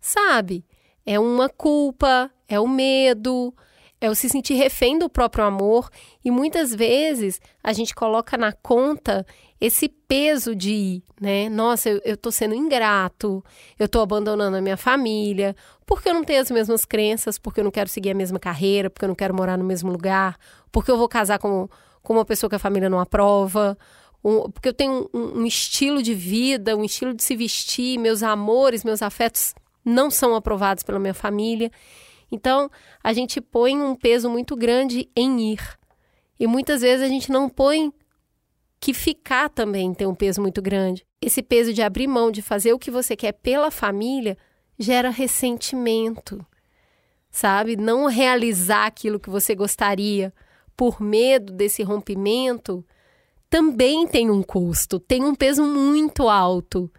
sabe? 0.00 0.64
É 1.04 1.18
uma 1.18 1.48
culpa, 1.48 2.30
é 2.46 2.60
o 2.60 2.68
medo, 2.68 3.52
é 4.02 4.10
o 4.10 4.16
se 4.16 4.28
sentir 4.28 4.54
refém 4.54 4.98
do 4.98 5.08
próprio 5.08 5.44
amor 5.44 5.88
e 6.24 6.30
muitas 6.30 6.74
vezes 6.74 7.40
a 7.62 7.72
gente 7.72 7.94
coloca 7.94 8.36
na 8.36 8.50
conta 8.52 9.24
esse 9.60 9.88
peso 9.88 10.56
de, 10.56 11.00
né? 11.20 11.48
Nossa, 11.48 11.88
eu, 11.88 12.00
eu 12.04 12.16
tô 12.16 12.32
sendo 12.32 12.52
ingrato, 12.52 13.44
eu 13.78 13.88
tô 13.88 14.00
abandonando 14.00 14.56
a 14.56 14.60
minha 14.60 14.76
família, 14.76 15.54
porque 15.86 16.08
eu 16.08 16.14
não 16.14 16.24
tenho 16.24 16.40
as 16.40 16.50
mesmas 16.50 16.84
crenças, 16.84 17.38
porque 17.38 17.60
eu 17.60 17.64
não 17.64 17.70
quero 17.70 17.88
seguir 17.88 18.10
a 18.10 18.14
mesma 18.14 18.40
carreira, 18.40 18.90
porque 18.90 19.04
eu 19.04 19.08
não 19.08 19.14
quero 19.14 19.32
morar 19.32 19.56
no 19.56 19.62
mesmo 19.62 19.92
lugar, 19.92 20.36
porque 20.72 20.90
eu 20.90 20.98
vou 20.98 21.08
casar 21.08 21.38
com, 21.38 21.68
com 22.02 22.14
uma 22.14 22.24
pessoa 22.24 22.50
que 22.50 22.56
a 22.56 22.58
família 22.58 22.90
não 22.90 22.98
aprova, 22.98 23.78
um, 24.24 24.50
porque 24.50 24.68
eu 24.68 24.74
tenho 24.74 25.08
um, 25.14 25.42
um 25.42 25.46
estilo 25.46 26.02
de 26.02 26.12
vida, 26.12 26.76
um 26.76 26.82
estilo 26.82 27.14
de 27.14 27.22
se 27.22 27.36
vestir, 27.36 28.00
meus 28.00 28.24
amores, 28.24 28.82
meus 28.82 29.00
afetos 29.00 29.54
não 29.84 30.10
são 30.10 30.34
aprovados 30.34 30.82
pela 30.82 30.98
minha 30.98 31.14
família. 31.14 31.70
Então, 32.32 32.70
a 33.04 33.12
gente 33.12 33.40
põe 33.40 33.78
um 33.78 33.94
peso 33.94 34.30
muito 34.30 34.56
grande 34.56 35.10
em 35.14 35.52
ir. 35.52 35.78
E 36.40 36.46
muitas 36.46 36.80
vezes 36.80 37.04
a 37.04 37.08
gente 37.08 37.30
não 37.30 37.48
põe 37.48 37.92
que 38.80 38.94
ficar 38.94 39.48
também 39.50 39.94
tem 39.94 40.06
um 40.06 40.14
peso 40.14 40.40
muito 40.40 40.60
grande. 40.60 41.06
Esse 41.20 41.42
peso 41.42 41.72
de 41.72 41.82
abrir 41.82 42.08
mão, 42.08 42.32
de 42.32 42.42
fazer 42.42 42.72
o 42.72 42.78
que 42.78 42.90
você 42.90 43.14
quer 43.14 43.32
pela 43.32 43.70
família, 43.70 44.36
gera 44.76 45.10
ressentimento, 45.10 46.44
sabe? 47.30 47.76
Não 47.76 48.06
realizar 48.06 48.86
aquilo 48.86 49.20
que 49.20 49.30
você 49.30 49.54
gostaria 49.54 50.32
por 50.76 51.00
medo 51.00 51.52
desse 51.52 51.82
rompimento 51.82 52.84
também 53.48 54.06
tem 54.06 54.30
um 54.30 54.42
custo, 54.42 54.98
tem 54.98 55.22
um 55.22 55.34
peso 55.34 55.62
muito 55.62 56.26
alto. 56.26 56.90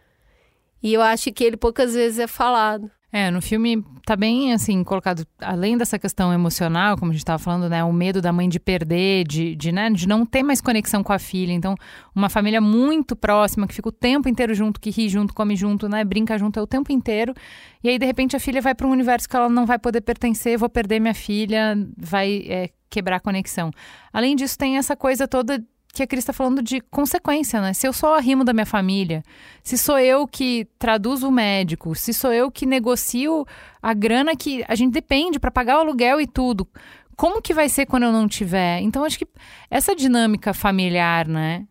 E 0.83 0.93
eu 0.93 1.01
acho 1.01 1.31
que 1.33 1.43
ele 1.43 1.57
poucas 1.57 1.95
vezes 1.95 2.19
é 2.19 2.27
falado. 2.27 2.91
É, 3.15 3.29
no 3.29 3.43
filme 3.43 3.85
tá 4.07 4.15
bem 4.15 4.53
assim 4.53 4.83
colocado, 4.83 5.23
além 5.39 5.77
dessa 5.77 5.99
questão 5.99 6.33
emocional, 6.33 6.97
como 6.97 7.11
a 7.11 7.13
gente 7.13 7.21
estava 7.21 7.37
falando, 7.37 7.69
né, 7.69 7.83
o 7.83 7.93
medo 7.93 8.19
da 8.19 8.33
mãe 8.33 8.49
de 8.49 8.59
perder, 8.59 9.23
de, 9.27 9.55
de, 9.55 9.71
né, 9.71 9.91
de 9.91 10.07
não 10.07 10.25
ter 10.25 10.41
mais 10.41 10.59
conexão 10.59 11.03
com 11.03 11.13
a 11.13 11.19
filha. 11.19 11.51
Então, 11.53 11.75
uma 12.15 12.27
família 12.27 12.59
muito 12.59 13.15
próxima 13.15 13.67
que 13.67 13.75
fica 13.75 13.89
o 13.89 13.91
tempo 13.91 14.27
inteiro 14.27 14.55
junto, 14.55 14.81
que 14.81 14.89
ri 14.89 15.07
junto, 15.09 15.31
come 15.31 15.55
junto, 15.55 15.87
né, 15.87 16.03
brinca 16.03 16.39
junto 16.39 16.59
é 16.59 16.63
o 16.63 16.65
tempo 16.65 16.91
inteiro. 16.91 17.35
E 17.83 17.89
aí 17.89 17.99
de 17.99 18.05
repente 18.07 18.35
a 18.35 18.39
filha 18.39 18.59
vai 18.59 18.73
para 18.73 18.87
um 18.87 18.91
universo 18.91 19.29
que 19.29 19.35
ela 19.35 19.47
não 19.47 19.67
vai 19.67 19.77
poder 19.77 20.01
pertencer, 20.01 20.57
vou 20.57 20.67
perder 20.67 20.99
minha 20.99 21.13
filha, 21.13 21.77
vai 21.95 22.43
é, 22.47 22.69
quebrar 22.89 23.17
a 23.17 23.19
conexão. 23.19 23.69
Além 24.11 24.35
disso, 24.35 24.57
tem 24.57 24.77
essa 24.77 24.95
coisa 24.95 25.27
toda 25.27 25.63
que 25.93 26.01
a 26.01 26.07
Cris 26.07 26.23
está 26.23 26.33
falando 26.33 26.63
de 26.63 26.81
consequência, 26.81 27.61
né? 27.61 27.71
Se 27.71 27.87
eu 27.87 27.93
sou 27.93 28.15
arrimo 28.15 28.43
da 28.43 28.51
minha 28.51 28.65
família, 28.65 29.23
se 29.61 29.77
sou 29.77 29.99
eu 29.99 30.27
que 30.27 30.67
traduzo 30.79 31.27
o 31.27 31.31
médico, 31.31 31.93
se 31.93 32.11
sou 32.11 32.33
eu 32.33 32.49
que 32.49 32.65
negocio 32.65 33.45
a 33.79 33.93
grana 33.93 34.35
que 34.35 34.65
a 34.67 34.73
gente 34.73 34.91
depende 34.91 35.39
para 35.39 35.51
pagar 35.51 35.77
o 35.77 35.81
aluguel 35.81 36.19
e 36.19 36.25
tudo, 36.25 36.67
como 37.15 37.43
que 37.43 37.53
vai 37.53 37.69
ser 37.69 37.85
quando 37.85 38.03
eu 38.03 38.11
não 38.11 38.27
tiver? 38.27 38.81
Então, 38.81 39.05
acho 39.05 39.19
que 39.19 39.27
essa 39.69 39.95
dinâmica 39.95 40.51
familiar, 40.51 41.27
né? 41.27 41.67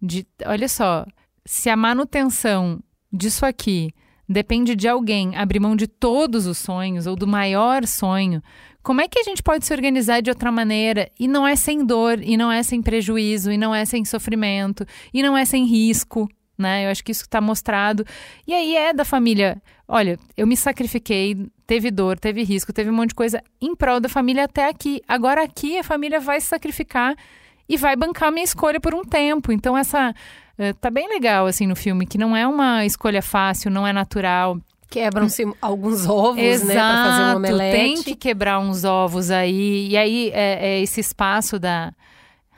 De, 0.00 0.26
olha 0.44 0.68
só, 0.68 1.06
se 1.46 1.70
a 1.70 1.76
manutenção 1.76 2.80
disso 3.10 3.46
aqui 3.46 3.94
depende 4.28 4.76
de 4.76 4.86
alguém 4.86 5.34
abrir 5.36 5.58
mão 5.58 5.74
de 5.74 5.86
todos 5.86 6.46
os 6.46 6.58
sonhos 6.58 7.06
ou 7.06 7.16
do 7.16 7.26
maior 7.26 7.86
sonho, 7.86 8.42
como 8.84 9.00
é 9.00 9.08
que 9.08 9.18
a 9.18 9.22
gente 9.22 9.42
pode 9.42 9.64
se 9.64 9.72
organizar 9.72 10.20
de 10.20 10.30
outra 10.30 10.52
maneira? 10.52 11.10
E 11.18 11.26
não 11.26 11.46
é 11.46 11.56
sem 11.56 11.84
dor, 11.84 12.20
e 12.22 12.36
não 12.36 12.52
é 12.52 12.62
sem 12.62 12.82
prejuízo, 12.82 13.50
e 13.50 13.56
não 13.56 13.74
é 13.74 13.84
sem 13.86 14.04
sofrimento, 14.04 14.86
e 15.12 15.22
não 15.22 15.36
é 15.36 15.46
sem 15.46 15.64
risco, 15.64 16.28
né? 16.56 16.84
Eu 16.84 16.90
acho 16.90 17.02
que 17.02 17.10
isso 17.10 17.22
está 17.22 17.40
mostrado. 17.40 18.04
E 18.46 18.52
aí 18.52 18.76
é 18.76 18.92
da 18.92 19.04
família. 19.04 19.60
Olha, 19.88 20.18
eu 20.36 20.46
me 20.46 20.54
sacrifiquei, 20.54 21.46
teve 21.66 21.90
dor, 21.90 22.18
teve 22.18 22.42
risco, 22.42 22.74
teve 22.74 22.90
um 22.90 22.94
monte 22.94 23.08
de 23.08 23.14
coisa 23.14 23.42
em 23.58 23.74
prol 23.74 24.00
da 24.00 24.08
família 24.08 24.44
até 24.44 24.68
aqui. 24.68 25.00
Agora 25.08 25.42
aqui 25.42 25.78
a 25.78 25.82
família 25.82 26.20
vai 26.20 26.38
se 26.38 26.48
sacrificar 26.48 27.16
e 27.66 27.78
vai 27.78 27.96
bancar 27.96 28.30
minha 28.30 28.44
escolha 28.44 28.78
por 28.78 28.94
um 28.94 29.02
tempo. 29.02 29.50
Então 29.50 29.76
essa 29.76 30.10
uh, 30.58 30.74
tá 30.74 30.90
bem 30.90 31.08
legal 31.08 31.46
assim 31.46 31.66
no 31.66 31.74
filme 31.74 32.06
que 32.06 32.18
não 32.18 32.36
é 32.36 32.46
uma 32.46 32.84
escolha 32.84 33.22
fácil, 33.22 33.70
não 33.70 33.86
é 33.86 33.94
natural. 33.94 34.58
Quebram-se 34.94 35.44
alguns 35.60 36.06
ovos, 36.06 36.40
Exato, 36.40 36.68
né, 36.68 36.74
para 36.74 37.04
fazer 37.04 37.22
um 37.32 37.36
omelete. 37.36 37.76
Tem 37.76 38.02
que 38.04 38.14
quebrar 38.14 38.60
uns 38.60 38.84
ovos 38.84 39.28
aí. 39.28 39.88
E 39.88 39.96
aí 39.96 40.30
é, 40.32 40.68
é 40.68 40.82
esse 40.82 41.00
espaço 41.00 41.58
da. 41.58 41.92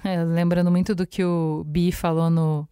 É, 0.05 0.23
lembrando 0.23 0.71
muito 0.71 0.95
do 0.95 1.07
que 1.07 1.25
o 1.25 1.65
Bi 1.67 1.91
falou 1.91 2.29
no, 2.29 2.69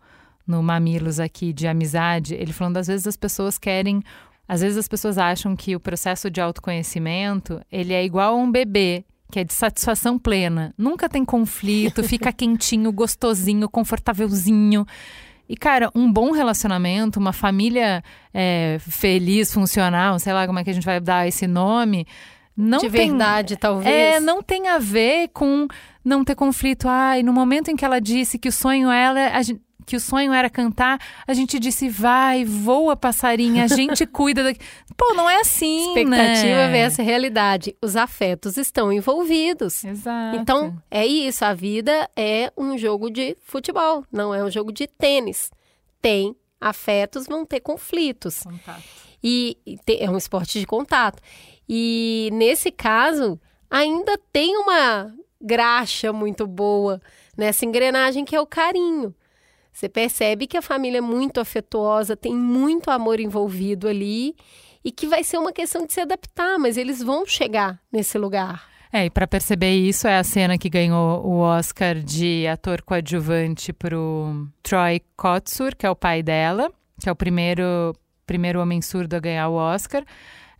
no 0.47 0.62
Mamilos 0.62 1.18
aqui 1.18 1.50
de 1.50 1.66
amizade, 1.66 2.35
ele 2.35 2.52
falando 2.52 2.76
às 2.76 2.88
vezes 2.88 3.06
as 3.06 3.16
pessoas 3.16 3.56
querem. 3.56 4.02
Às 4.47 4.61
vezes 4.61 4.76
as 4.76 4.87
pessoas 4.87 5.16
acham 5.16 5.56
que 5.56 5.75
o 5.75 5.80
processo 5.80 6.30
de 6.30 6.42
autoconhecimento 6.42 7.59
ele 7.73 7.94
é 7.94 8.04
igual 8.04 8.35
a 8.35 8.37
um 8.37 8.52
bebê 8.52 9.02
que 9.33 9.40
é 9.40 9.44
de 9.44 9.54
satisfação 9.54 10.18
plena. 10.18 10.75
Nunca 10.76 11.09
tem 11.09 11.25
conflito, 11.25 12.04
fica 12.04 12.30
quentinho, 12.37 12.92
gostosinho, 12.92 13.66
confortávelzinho. 13.66 14.85
E, 15.48 15.56
cara, 15.56 15.90
um 15.94 16.10
bom 16.10 16.30
relacionamento, 16.30 17.18
uma 17.20 17.32
família 17.32 18.02
é, 18.32 18.78
feliz, 18.80 19.52
funcional, 19.52 20.18
sei 20.18 20.32
lá 20.32 20.46
como 20.46 20.58
é 20.58 20.64
que 20.64 20.70
a 20.70 20.72
gente 20.72 20.86
vai 20.86 21.00
dar 21.00 21.28
esse 21.28 21.46
nome. 21.46 22.06
Não 22.56 22.78
de 22.78 22.88
tem, 22.88 23.10
verdade, 23.10 23.56
talvez. 23.56 24.16
É, 24.16 24.20
não 24.20 24.42
tem 24.42 24.68
a 24.68 24.78
ver 24.78 25.28
com 25.34 25.66
não 26.04 26.24
ter 26.24 26.34
conflito. 26.34 26.88
Ai, 26.88 27.22
no 27.22 27.32
momento 27.32 27.70
em 27.70 27.76
que 27.76 27.84
ela 27.84 28.00
disse 28.00 28.38
que 28.38 28.48
o 28.48 28.52
sonho 28.52 28.90
ela, 28.90 29.36
a 29.36 29.42
gente, 29.42 29.60
que 29.87 29.97
o 29.97 30.00
sonho 30.00 30.33
era 30.33 30.49
cantar, 30.49 30.99
a 31.26 31.35
gente 31.35 31.59
disse, 31.59 31.88
vai, 31.88 32.45
voa, 32.45 32.97
passarinha, 32.97 33.64
a 33.64 33.67
gente 33.67 34.07
cuida 34.09 34.43
daqui. 34.43 34.61
Pô, 34.97 35.14
não 35.14 35.29
é 35.29 35.41
assim, 35.41 35.88
Expectativa 35.88 36.67
né? 36.67 36.73
versus 36.73 37.05
realidade. 37.05 37.76
Os 37.83 37.97
afetos 37.97 38.57
estão 38.57 38.93
envolvidos. 38.93 39.85
Exato. 39.85 40.37
Então, 40.37 40.76
é 40.91 41.07
isso. 41.07 41.45
A 41.45 41.55
vida 41.55 42.09
é 42.17 42.53
um 42.57 42.76
jogo 42.79 43.11
de 43.11 43.37
futebol, 43.43 44.05
não 44.11 44.35
é 44.35 44.43
um 44.43 44.50
jogo 44.50 44.73
de 44.73 44.87
tênis. 44.87 45.50
Tem 46.00 46.35
afetos, 46.61 47.26
vão 47.26 47.45
ter 47.45 47.61
conflitos. 47.61 48.43
Contato. 48.43 48.83
E, 49.23 49.57
e 49.67 49.76
te, 49.79 50.03
é 50.03 50.11
um 50.11 50.17
esporte 50.17 50.61
de 50.61 50.67
contato. 50.67 51.23
E 51.69 52.29
nesse 52.33 52.71
caso, 52.71 53.41
ainda 53.71 54.19
tem 54.33 54.57
uma 54.57 55.14
graxa 55.41 56.12
muito 56.12 56.47
boa 56.47 57.00
nessa 57.37 57.64
engrenagem 57.64 58.25
que 58.25 58.35
é 58.35 58.41
o 58.41 58.47
carinho. 58.47 59.14
Você 59.75 59.88
percebe 59.88 60.47
que 60.47 60.57
a 60.57 60.62
família 60.62 60.99
é 60.99 61.00
muito 61.00 61.40
afetuosa, 61.40 62.16
tem 62.16 62.33
muito 62.33 62.93
amor 62.93 63.19
envolvido 63.19 63.88
ali 63.88 64.37
e 64.85 64.93
que 64.93 65.04
vai 65.04 65.25
ser 65.25 65.37
uma 65.37 65.52
questão 65.52 65.85
de 65.85 65.93
se 65.93 66.00
adaptar, 66.00 66.61
mas 66.61 66.76
eles 66.76 67.02
vão 67.02 67.26
chegar 67.26 67.81
nesse 67.93 68.16
lugar. 68.16 68.69
É, 68.93 69.07
e 69.07 69.11
para 69.11 69.26
perceber 69.26 69.73
isso 69.73 70.07
é 70.07 70.16
a 70.16 70.23
cena 70.23 70.57
que 70.57 70.71
ganhou 70.71 71.26
o 71.26 71.38
Oscar 71.40 71.97
de 71.97 72.47
ator 72.47 72.83
coadjuvante 72.83 73.73
pro 73.73 74.47
Troy 74.62 75.02
Kotsur, 75.16 75.75
que 75.75 75.85
é 75.85 75.90
o 75.90 75.97
pai 75.97 76.23
dela, 76.23 76.71
que 77.00 77.09
é 77.09 77.12
o 77.12 77.16
primeiro 77.16 77.93
primeiro 78.25 78.61
homem 78.61 78.81
surdo 78.81 79.16
a 79.16 79.19
ganhar 79.19 79.49
o 79.49 79.54
Oscar. 79.54 80.04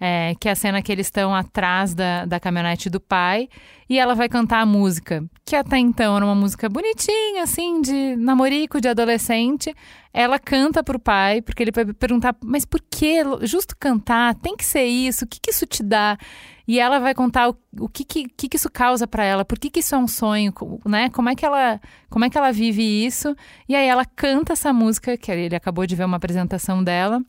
É, 0.00 0.34
que 0.38 0.48
é 0.48 0.52
a 0.52 0.56
cena 0.56 0.82
que 0.82 0.90
eles 0.90 1.06
estão 1.06 1.34
atrás 1.34 1.94
da, 1.94 2.24
da 2.24 2.40
caminhonete 2.40 2.90
do 2.90 3.00
pai, 3.00 3.48
e 3.88 3.98
ela 3.98 4.14
vai 4.14 4.28
cantar 4.28 4.60
a 4.60 4.66
música, 4.66 5.24
que 5.44 5.54
até 5.54 5.78
então 5.78 6.16
era 6.16 6.24
uma 6.24 6.34
música 6.34 6.68
bonitinha, 6.68 7.42
assim, 7.42 7.82
de 7.82 8.16
namorico, 8.16 8.80
de 8.80 8.88
adolescente. 8.88 9.74
Ela 10.12 10.38
canta 10.38 10.82
pro 10.82 10.98
pai, 10.98 11.42
porque 11.42 11.62
ele 11.62 11.72
vai 11.72 11.84
perguntar, 11.92 12.34
mas 12.42 12.64
por 12.64 12.80
que 12.80 13.22
justo 13.42 13.76
cantar? 13.78 14.34
Tem 14.36 14.56
que 14.56 14.64
ser 14.64 14.84
isso? 14.84 15.24
O 15.24 15.28
que, 15.28 15.38
que 15.40 15.50
isso 15.50 15.66
te 15.66 15.82
dá? 15.82 16.16
E 16.66 16.80
ela 16.80 16.98
vai 16.98 17.14
contar 17.14 17.50
o, 17.50 17.56
o 17.78 17.88
que, 17.88 18.04
que, 18.04 18.26
que, 18.28 18.56
isso 18.56 18.70
causa 18.70 19.06
para 19.06 19.22
ela, 19.22 19.44
por 19.44 19.58
que, 19.58 19.68
que 19.68 19.80
isso 19.80 19.94
é 19.94 19.98
um 19.98 20.08
sonho, 20.08 20.52
né? 20.86 21.10
Como 21.10 21.28
é, 21.28 21.34
que 21.34 21.44
ela, 21.44 21.78
como 22.08 22.24
é 22.24 22.30
que 22.30 22.38
ela 22.38 22.52
vive 22.52 22.82
isso? 22.82 23.36
E 23.68 23.76
aí 23.76 23.86
ela 23.86 24.04
canta 24.06 24.54
essa 24.54 24.72
música, 24.72 25.16
que 25.18 25.30
ele 25.30 25.54
acabou 25.54 25.86
de 25.86 25.94
ver 25.94 26.04
uma 26.04 26.16
apresentação 26.16 26.82
dela. 26.82 27.22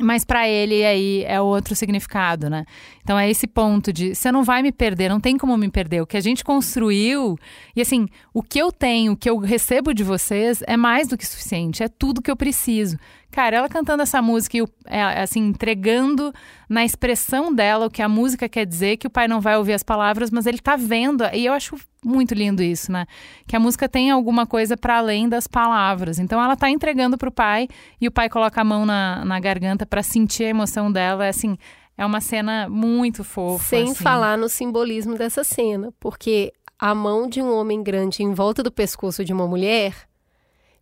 Mas 0.00 0.24
para 0.24 0.48
ele 0.48 0.84
aí 0.84 1.24
é 1.26 1.40
outro 1.40 1.74
significado, 1.74 2.48
né? 2.48 2.64
Então 3.02 3.18
é 3.18 3.28
esse 3.28 3.46
ponto 3.46 3.92
de 3.92 4.14
você 4.14 4.30
não 4.30 4.44
vai 4.44 4.62
me 4.62 4.70
perder, 4.70 5.08
não 5.08 5.18
tem 5.18 5.36
como 5.36 5.56
me 5.56 5.68
perder. 5.68 6.00
O 6.00 6.06
que 6.06 6.16
a 6.16 6.20
gente 6.20 6.44
construiu 6.44 7.36
e 7.74 7.80
assim, 7.80 8.06
o 8.32 8.42
que 8.42 8.60
eu 8.60 8.70
tenho, 8.70 9.12
o 9.12 9.16
que 9.16 9.28
eu 9.28 9.38
recebo 9.38 9.92
de 9.92 10.04
vocês 10.04 10.62
é 10.66 10.76
mais 10.76 11.08
do 11.08 11.16
que 11.16 11.26
suficiente, 11.26 11.82
é 11.82 11.88
tudo 11.88 12.22
que 12.22 12.30
eu 12.30 12.36
preciso. 12.36 12.96
Cara, 13.30 13.56
ela 13.56 13.68
cantando 13.68 14.02
essa 14.02 14.22
música 14.22 14.56
e 14.56 14.64
é, 14.86 15.22
assim, 15.22 15.40
entregando 15.48 16.32
na 16.68 16.84
expressão 16.84 17.54
dela 17.54 17.86
o 17.86 17.90
que 17.90 18.00
a 18.00 18.08
música 18.08 18.48
quer 18.48 18.64
dizer, 18.64 18.96
que 18.96 19.06
o 19.06 19.10
pai 19.10 19.28
não 19.28 19.40
vai 19.40 19.56
ouvir 19.56 19.74
as 19.74 19.82
palavras, 19.82 20.30
mas 20.30 20.46
ele 20.46 20.58
tá 20.58 20.76
vendo. 20.76 21.24
E 21.32 21.44
eu 21.44 21.52
acho 21.52 21.76
muito 22.04 22.34
lindo 22.34 22.62
isso, 22.62 22.90
né? 22.90 23.06
Que 23.46 23.54
a 23.54 23.60
música 23.60 23.88
tem 23.88 24.10
alguma 24.10 24.46
coisa 24.46 24.76
para 24.76 24.96
além 24.96 25.28
das 25.28 25.46
palavras. 25.46 26.18
Então 26.18 26.42
ela 26.42 26.56
tá 26.56 26.70
entregando 26.70 27.18
pro 27.18 27.30
pai 27.30 27.68
e 28.00 28.08
o 28.08 28.10
pai 28.10 28.28
coloca 28.30 28.60
a 28.60 28.64
mão 28.64 28.86
na, 28.86 29.24
na 29.24 29.38
garganta 29.38 29.84
para 29.84 30.02
sentir 30.02 30.44
a 30.44 30.48
emoção 30.48 30.90
dela. 30.90 31.26
É 31.26 31.28
assim, 31.28 31.58
é 31.98 32.06
uma 32.06 32.20
cena 32.20 32.66
muito 32.68 33.22
fofa. 33.22 33.64
Sem 33.64 33.90
assim. 33.90 33.94
falar 33.94 34.38
no 34.38 34.48
simbolismo 34.48 35.16
dessa 35.16 35.44
cena, 35.44 35.92
porque 36.00 36.52
a 36.78 36.94
mão 36.94 37.28
de 37.28 37.42
um 37.42 37.52
homem 37.52 37.82
grande 37.82 38.22
em 38.22 38.32
volta 38.32 38.62
do 38.62 38.72
pescoço 38.72 39.24
de 39.24 39.32
uma 39.32 39.46
mulher 39.46 40.07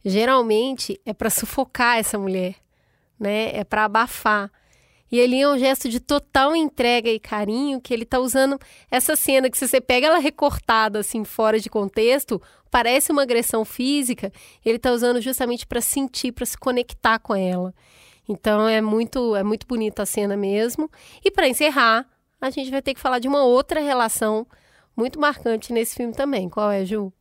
geralmente 0.06 1.00
é 1.04 1.12
para 1.12 1.28
sufocar 1.28 1.98
essa 1.98 2.16
mulher, 2.16 2.54
né? 3.18 3.50
É 3.52 3.64
para 3.64 3.84
abafar. 3.84 4.50
E 5.10 5.20
ali 5.20 5.40
é 5.40 5.48
um 5.48 5.58
gesto 5.58 5.88
de 5.88 5.98
total 5.98 6.54
entrega 6.54 7.10
e 7.10 7.18
carinho 7.18 7.80
que 7.80 7.92
ele 7.92 8.04
está 8.04 8.18
usando 8.20 8.58
essa 8.88 9.16
cena 9.16 9.50
que 9.50 9.58
se 9.58 9.66
você 9.66 9.80
pega 9.80 10.06
ela 10.06 10.18
recortada 10.18 11.00
assim 11.00 11.24
fora 11.24 11.58
de 11.58 11.68
contexto, 11.68 12.40
parece 12.70 13.10
uma 13.10 13.22
agressão 13.22 13.64
física, 13.64 14.32
ele 14.64 14.76
está 14.76 14.92
usando 14.92 15.20
justamente 15.20 15.66
para 15.66 15.80
sentir, 15.80 16.32
para 16.32 16.46
se 16.46 16.56
conectar 16.56 17.18
com 17.18 17.34
ela. 17.34 17.74
Então 18.28 18.68
é 18.68 18.80
muito 18.80 19.34
é 19.34 19.42
muito 19.42 19.66
bonita 19.66 20.04
a 20.04 20.06
cena 20.06 20.36
mesmo. 20.36 20.88
E 21.24 21.32
para 21.32 21.48
encerrar, 21.48 22.06
a 22.40 22.50
gente 22.50 22.70
vai 22.70 22.82
ter 22.82 22.94
que 22.94 23.00
falar 23.00 23.18
de 23.18 23.26
uma 23.26 23.44
outra 23.44 23.80
relação 23.80 24.46
muito 24.96 25.18
marcante 25.20 25.72
nesse 25.72 25.96
filme 25.96 26.12
também. 26.12 26.48
Qual 26.48 26.70
é, 26.70 26.84
Ju? 26.84 27.12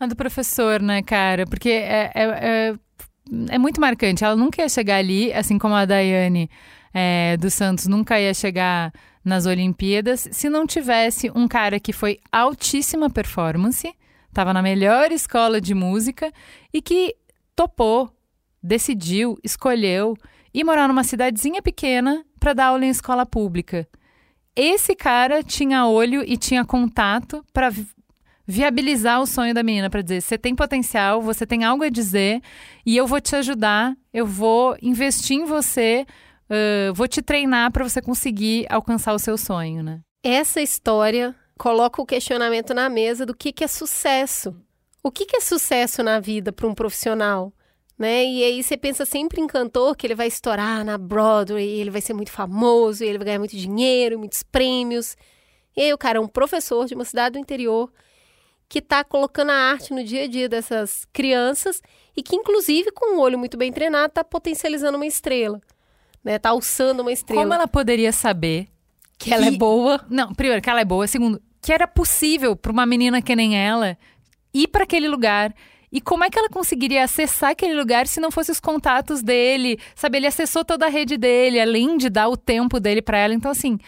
A 0.00 0.06
do 0.06 0.14
professor, 0.14 0.80
né, 0.80 1.02
cara? 1.02 1.44
Porque 1.46 1.70
é, 1.70 2.10
é, 2.14 2.24
é, 2.24 2.74
é, 3.50 3.58
muito 3.58 3.80
marcante. 3.80 4.24
Ela 4.24 4.36
nunca 4.36 4.62
ia 4.62 4.68
chegar 4.68 4.96
ali, 4.96 5.32
assim 5.32 5.58
como 5.58 5.74
a 5.74 5.84
Daiane 5.84 6.48
é, 6.94 7.36
dos 7.36 7.54
Santos 7.54 7.86
nunca 7.86 8.20
ia 8.20 8.32
chegar 8.32 8.92
nas 9.24 9.44
Olimpíadas, 9.44 10.28
se 10.32 10.48
não 10.48 10.66
tivesse 10.66 11.30
um 11.34 11.46
cara 11.46 11.78
que 11.78 11.92
foi 11.92 12.18
altíssima 12.32 13.10
performance, 13.10 13.92
estava 14.26 14.52
na 14.52 14.62
melhor 14.62 15.12
escola 15.12 15.60
de 15.60 15.74
música 15.74 16.32
e 16.72 16.80
que 16.80 17.14
topou, 17.54 18.10
decidiu, 18.62 19.38
escolheu 19.44 20.16
ir 20.54 20.64
morar 20.64 20.88
numa 20.88 21.04
cidadezinha 21.04 21.60
pequena 21.60 22.24
para 22.40 22.54
dar 22.54 22.66
aula 22.66 22.86
em 22.86 22.88
escola 22.88 23.26
pública. 23.26 23.86
Esse 24.56 24.96
cara 24.96 25.42
tinha 25.42 25.86
olho 25.86 26.24
e 26.26 26.36
tinha 26.36 26.64
contato 26.64 27.44
para 27.52 27.70
viabilizar 28.48 29.20
o 29.20 29.26
sonho 29.26 29.52
da 29.52 29.62
menina 29.62 29.90
para 29.90 30.00
dizer: 30.00 30.22
você 30.22 30.38
tem 30.38 30.54
potencial, 30.54 31.20
você 31.20 31.46
tem 31.46 31.64
algo 31.64 31.84
a 31.84 31.90
dizer 31.90 32.40
e 32.86 32.96
eu 32.96 33.06
vou 33.06 33.20
te 33.20 33.36
ajudar, 33.36 33.94
eu 34.12 34.26
vou 34.26 34.74
investir 34.80 35.36
em 35.36 35.44
você, 35.44 36.06
uh, 36.48 36.94
vou 36.94 37.06
te 37.06 37.20
treinar 37.20 37.70
para 37.70 37.86
você 37.86 38.00
conseguir 38.00 38.66
alcançar 38.70 39.12
o 39.12 39.18
seu 39.18 39.36
sonho, 39.36 39.82
né? 39.82 40.00
Essa 40.24 40.62
história 40.62 41.36
coloca 41.58 42.00
o 42.00 42.06
questionamento 42.06 42.72
na 42.72 42.88
mesa 42.88 43.26
do 43.26 43.36
que, 43.36 43.52
que 43.52 43.62
é 43.62 43.68
sucesso. 43.68 44.56
O 45.02 45.10
que, 45.10 45.26
que 45.26 45.36
é 45.36 45.40
sucesso 45.40 46.02
na 46.02 46.18
vida 46.18 46.50
para 46.50 46.66
um 46.66 46.74
profissional? 46.74 47.52
Né? 47.98 48.24
E 48.24 48.44
aí 48.44 48.62
você 48.62 48.76
pensa 48.76 49.04
sempre 49.04 49.40
em 49.40 49.46
cantor 49.46 49.96
que 49.96 50.06
ele 50.06 50.14
vai 50.14 50.28
estourar 50.28 50.84
na 50.84 50.96
Broadway, 50.96 51.68
ele 51.68 51.90
vai 51.90 52.00
ser 52.00 52.14
muito 52.14 52.30
famoso, 52.30 53.02
ele 53.02 53.18
vai 53.18 53.26
ganhar 53.26 53.38
muito 53.40 53.56
dinheiro, 53.56 54.18
muitos 54.18 54.42
prêmios. 54.42 55.16
E 55.76 55.82
aí 55.82 55.92
o 55.92 55.98
cara 55.98 56.18
é 56.18 56.20
um 56.20 56.28
professor 56.28 56.86
de 56.86 56.94
uma 56.94 57.04
cidade 57.04 57.32
do 57.32 57.38
interior 57.40 57.90
que 58.68 58.80
está 58.80 59.02
colocando 59.02 59.50
a 59.50 59.54
arte 59.54 59.94
no 59.94 60.04
dia 60.04 60.24
a 60.24 60.26
dia 60.26 60.48
dessas 60.48 61.06
crianças 61.12 61.82
e 62.16 62.22
que, 62.22 62.36
inclusive, 62.36 62.90
com 62.92 63.16
um 63.16 63.18
olho 63.18 63.38
muito 63.38 63.56
bem 63.56 63.72
treinado, 63.72 64.08
está 64.08 64.22
potencializando 64.22 64.96
uma 64.96 65.06
estrela. 65.06 65.60
Né? 66.22 66.36
Está 66.36 66.50
alçando 66.50 67.02
uma 67.02 67.12
estrela. 67.12 67.42
Como 67.42 67.54
ela 67.54 67.68
poderia 67.68 68.12
saber 68.12 68.68
que, 69.18 69.28
que 69.28 69.34
ela 69.34 69.46
é 69.46 69.50
boa? 69.50 70.04
Não, 70.08 70.32
primeiro, 70.34 70.62
que 70.62 70.68
ela 70.68 70.80
é 70.80 70.84
boa. 70.84 71.06
Segundo, 71.06 71.40
que 71.62 71.72
era 71.72 71.86
possível 71.86 72.54
para 72.54 72.70
uma 72.70 72.86
menina 72.86 73.20
que 73.22 73.34
nem 73.34 73.58
ela 73.58 73.96
ir 74.52 74.68
para 74.68 74.84
aquele 74.84 75.08
lugar. 75.08 75.54
E 75.90 76.00
como 76.00 76.22
é 76.22 76.30
que 76.30 76.38
ela 76.38 76.50
conseguiria 76.50 77.02
acessar 77.02 77.50
aquele 77.50 77.74
lugar 77.74 78.06
se 78.06 78.20
não 78.20 78.30
fosse 78.30 78.50
os 78.50 78.60
contatos 78.60 79.22
dele? 79.22 79.78
Sabe, 79.94 80.18
ele 80.18 80.26
acessou 80.26 80.64
toda 80.64 80.86
a 80.86 80.90
rede 80.90 81.16
dele, 81.16 81.58
além 81.58 81.96
de 81.96 82.10
dar 82.10 82.28
o 82.28 82.36
tempo 82.36 82.78
dele 82.78 83.00
para 83.00 83.18
ela. 83.18 83.32
Então, 83.32 83.50
assim, 83.50 83.78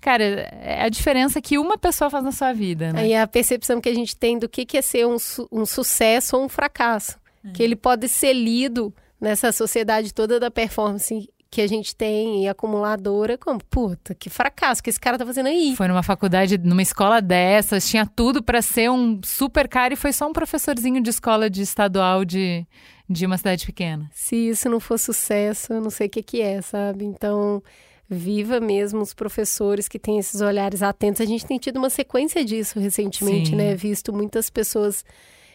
Cara, 0.00 0.24
é 0.24 0.82
a 0.82 0.88
diferença 0.88 1.40
que 1.40 1.58
uma 1.58 1.76
pessoa 1.76 2.08
faz 2.08 2.24
na 2.24 2.32
sua 2.32 2.52
vida, 2.52 2.92
né? 2.92 3.08
E 3.08 3.14
a 3.14 3.26
percepção 3.26 3.80
que 3.80 3.88
a 3.88 3.94
gente 3.94 4.16
tem 4.16 4.38
do 4.38 4.48
que, 4.48 4.64
que 4.64 4.78
é 4.78 4.82
ser 4.82 5.06
um, 5.06 5.16
um 5.50 5.66
sucesso 5.66 6.36
ou 6.36 6.44
um 6.44 6.48
fracasso. 6.48 7.18
É. 7.44 7.50
Que 7.50 7.62
ele 7.62 7.74
pode 7.74 8.08
ser 8.08 8.32
lido 8.32 8.94
nessa 9.20 9.50
sociedade 9.50 10.14
toda 10.14 10.38
da 10.38 10.50
performance 10.50 11.28
que 11.50 11.62
a 11.62 11.66
gente 11.66 11.96
tem 11.96 12.44
e 12.44 12.48
acumuladora, 12.48 13.38
como, 13.38 13.58
puta, 13.70 14.14
que 14.14 14.28
fracasso 14.28 14.82
que 14.82 14.90
esse 14.90 15.00
cara 15.00 15.16
tá 15.16 15.24
fazendo 15.24 15.46
aí. 15.46 15.74
Foi 15.76 15.88
numa 15.88 16.02
faculdade, 16.02 16.58
numa 16.58 16.82
escola 16.82 17.22
dessas, 17.22 17.88
tinha 17.88 18.06
tudo 18.06 18.42
para 18.42 18.60
ser 18.60 18.90
um 18.90 19.18
super 19.24 19.66
cara 19.66 19.94
e 19.94 19.96
foi 19.96 20.12
só 20.12 20.28
um 20.28 20.32
professorzinho 20.32 21.02
de 21.02 21.08
escola 21.08 21.48
de 21.48 21.62
estadual 21.62 22.24
de, 22.24 22.66
de 23.08 23.24
uma 23.24 23.38
cidade 23.38 23.64
pequena. 23.64 24.10
Se 24.12 24.36
isso 24.36 24.68
não 24.68 24.78
for 24.78 24.98
sucesso, 24.98 25.72
eu 25.72 25.80
não 25.80 25.90
sei 25.90 26.06
o 26.06 26.10
que 26.10 26.22
que 26.22 26.42
é, 26.42 26.60
sabe? 26.60 27.06
Então, 27.06 27.62
viva 28.08 28.58
mesmo 28.58 29.00
os 29.00 29.12
professores 29.12 29.88
que 29.88 29.98
têm 29.98 30.18
esses 30.18 30.40
olhares 30.40 30.82
atentos. 30.82 31.20
A 31.20 31.24
gente 31.24 31.44
tem 31.44 31.58
tido 31.58 31.76
uma 31.76 31.90
sequência 31.90 32.44
disso 32.44 32.80
recentemente, 32.80 33.50
Sim. 33.50 33.56
né? 33.56 33.74
Visto 33.74 34.12
muitas 34.12 34.48
pessoas 34.48 35.04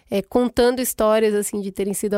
é, 0.09 0.21
contando 0.21 0.79
histórias 0.79 1.33
assim 1.33 1.59
de 1.61 1.71
terem 1.71 1.93
sido 1.93 2.15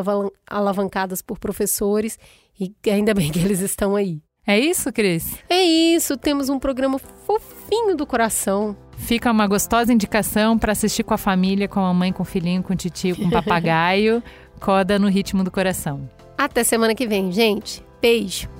alavancadas 0.47 1.21
por 1.21 1.39
professores 1.39 2.19
e 2.59 2.73
ainda 2.89 3.13
bem 3.13 3.31
que 3.31 3.39
eles 3.39 3.61
estão 3.61 3.95
aí. 3.95 4.21
É 4.47 4.59
isso, 4.59 4.91
Cris? 4.93 5.37
É 5.49 5.63
isso. 5.63 6.15
Temos 6.17 6.49
um 6.49 6.59
programa 6.59 6.99
fofinho 6.99 7.95
do 7.95 8.05
coração. 8.05 8.77
Fica 8.97 9.31
uma 9.31 9.47
gostosa 9.47 9.91
indicação 9.91 10.57
para 10.57 10.71
assistir 10.71 11.03
com 11.03 11.13
a 11.13 11.17
família, 11.17 11.67
com 11.67 11.79
a 11.79 11.83
mamãe, 11.83 12.13
com 12.13 12.21
o 12.21 12.25
filhinho, 12.25 12.61
com 12.61 12.73
o 12.73 12.75
titio, 12.75 13.15
com 13.15 13.23
o 13.23 13.31
papagaio. 13.31 14.21
Coda 14.59 14.99
no 14.99 15.07
ritmo 15.09 15.43
do 15.43 15.49
coração. 15.49 16.07
Até 16.37 16.63
semana 16.63 16.93
que 16.93 17.07
vem, 17.07 17.31
gente. 17.31 17.83
Beijo. 17.99 18.54